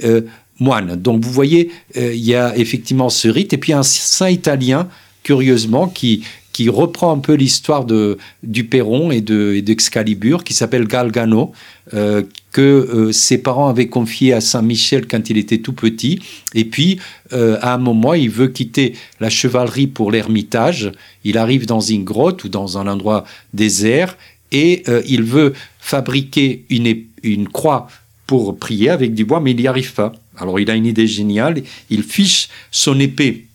moines. 0.58 0.96
Donc 0.96 1.22
vous 1.22 1.30
voyez, 1.30 1.70
il 1.94 2.16
y 2.16 2.34
a 2.34 2.56
effectivement 2.56 3.10
ce 3.10 3.28
rite, 3.28 3.52
et 3.52 3.58
puis 3.58 3.72
un 3.72 3.84
saint 3.84 4.28
italien, 4.28 4.88
curieusement, 5.22 5.86
qui, 5.86 6.24
qui 6.52 6.68
reprend 6.68 7.12
un 7.12 7.18
peu 7.18 7.34
l'histoire 7.34 7.84
de, 7.84 8.18
du 8.42 8.64
Perron 8.64 9.10
et 9.10 9.20
d'Excalibur, 9.20 10.38
de, 10.38 10.42
qui 10.44 10.54
s'appelle 10.54 10.86
Galgano, 10.86 11.52
euh, 11.94 12.22
que 12.52 12.60
euh, 12.60 13.12
ses 13.12 13.38
parents 13.38 13.68
avaient 13.68 13.88
confié 13.88 14.34
à 14.34 14.40
Saint-Michel 14.40 15.06
quand 15.06 15.30
il 15.30 15.38
était 15.38 15.58
tout 15.58 15.72
petit. 15.72 16.20
Et 16.54 16.64
puis, 16.64 17.00
euh, 17.32 17.58
à 17.62 17.74
un 17.74 17.78
moment, 17.78 18.14
il 18.14 18.30
veut 18.30 18.48
quitter 18.48 18.94
la 19.20 19.30
chevalerie 19.30 19.86
pour 19.86 20.10
l'ermitage. 20.10 20.92
Il 21.24 21.38
arrive 21.38 21.66
dans 21.66 21.80
une 21.80 22.04
grotte 22.04 22.44
ou 22.44 22.48
dans 22.48 22.76
un 22.76 22.86
endroit 22.86 23.24
désert 23.54 24.16
et 24.54 24.84
il 25.06 25.22
veut 25.22 25.54
fabriquer 25.78 26.66
une, 26.68 26.94
une 27.22 27.48
croix 27.48 27.88
pour 28.26 28.58
prier 28.58 28.90
avec 28.90 29.14
du 29.14 29.24
bois, 29.24 29.40
mais 29.40 29.52
il 29.52 29.56
n'y 29.56 29.66
arrive 29.66 29.94
pas. 29.94 30.12
Alors 30.36 30.60
il 30.60 30.70
a 30.70 30.74
une 30.74 30.84
idée 30.84 31.06
géniale, 31.06 31.62
il 31.88 32.02
fiche 32.02 32.50
son 32.70 33.00
épée 33.00 33.46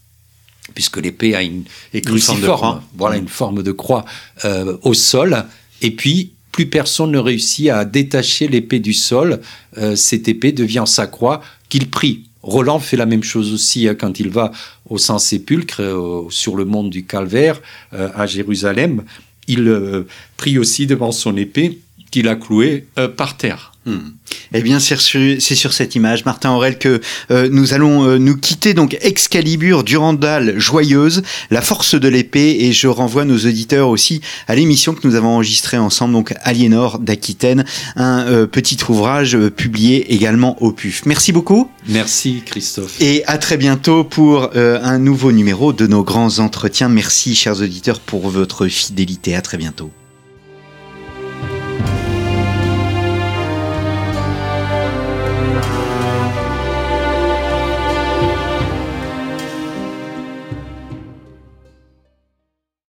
puisque 0.73 0.97
l'épée 0.97 1.35
a 1.35 1.43
une 1.43 1.63
est 1.93 2.01
cruciforme, 2.01 2.81
voilà 2.95 3.17
une 3.17 3.27
forme 3.27 3.63
de 3.63 3.71
croix 3.71 4.05
euh, 4.45 4.77
au 4.83 4.93
sol, 4.93 5.45
et 5.81 5.91
puis 5.91 6.31
plus 6.51 6.67
personne 6.67 7.11
ne 7.11 7.19
réussit 7.19 7.69
à 7.69 7.85
détacher 7.85 8.47
l'épée 8.47 8.79
du 8.79 8.93
sol. 8.93 9.41
Euh, 9.77 9.95
cette 9.95 10.27
épée 10.27 10.51
devient 10.51 10.85
sa 10.87 11.05
croix 11.05 11.41
qu'il 11.69 11.89
prie. 11.89 12.27
Roland 12.47 12.79
fait 12.79 12.97
la 12.97 13.05
même 13.05 13.23
chose 13.23 13.53
aussi 13.53 13.87
hein, 13.87 13.95
quand 13.95 14.19
il 14.19 14.29
va 14.29 14.51
au 14.89 14.97
Saint-Sépulcre, 14.97 15.81
euh, 15.81 16.29
sur 16.29 16.55
le 16.55 16.65
mont 16.65 16.83
du 16.83 17.05
Calvaire, 17.05 17.61
euh, 17.93 18.09
à 18.15 18.25
Jérusalem. 18.25 19.03
Il 19.47 19.67
euh, 19.67 20.07
prie 20.37 20.57
aussi 20.57 20.87
devant 20.87 21.11
son 21.11 21.35
épée 21.35 21.79
qu'il 22.09 22.29
a 22.29 22.35
clouée 22.35 22.87
par 23.17 23.35
terre. 23.35 23.73
Hmm. 23.87 23.99
Eh 24.53 24.61
bien, 24.61 24.81
c'est 24.81 24.99
sur, 24.99 25.21
sur, 25.39 25.71
cette 25.71 25.95
image, 25.95 26.25
Martin 26.25 26.51
Aurel, 26.51 26.77
que 26.77 26.99
euh, 27.31 27.47
nous 27.49 27.73
allons 27.73 28.05
euh, 28.05 28.17
nous 28.17 28.35
quitter. 28.35 28.73
Donc, 28.73 28.97
Excalibur, 28.99 29.85
Durandal, 29.85 30.59
Joyeuse, 30.59 31.23
La 31.51 31.61
force 31.61 31.95
de 31.95 32.09
l'épée. 32.09 32.57
Et 32.59 32.73
je 32.73 32.89
renvoie 32.89 33.23
nos 33.23 33.37
auditeurs 33.37 33.87
aussi 33.87 34.19
à 34.49 34.55
l'émission 34.55 34.93
que 34.93 35.07
nous 35.07 35.15
avons 35.15 35.29
enregistrée 35.29 35.77
ensemble, 35.77 36.13
donc 36.13 36.33
Aliénor 36.43 36.99
d'Aquitaine, 36.99 37.63
un 37.95 38.25
euh, 38.27 38.45
petit 38.45 38.77
ouvrage 38.89 39.37
publié 39.55 40.13
également 40.13 40.61
au 40.61 40.73
PUF. 40.73 41.05
Merci 41.05 41.31
beaucoup. 41.31 41.71
Merci, 41.87 42.43
Christophe. 42.45 42.99
Et 42.99 43.23
à 43.25 43.37
très 43.37 43.55
bientôt 43.55 44.03
pour 44.03 44.49
un 44.53 44.99
nouveau 44.99 45.31
numéro 45.31 45.71
de 45.71 45.87
nos 45.87 46.03
grands 46.03 46.39
entretiens. 46.39 46.89
Merci, 46.89 47.35
chers 47.35 47.61
auditeurs, 47.61 48.01
pour 48.01 48.27
votre 48.29 48.67
fidélité. 48.67 49.33
À 49.33 49.41
très 49.41 49.57
bientôt. 49.57 49.91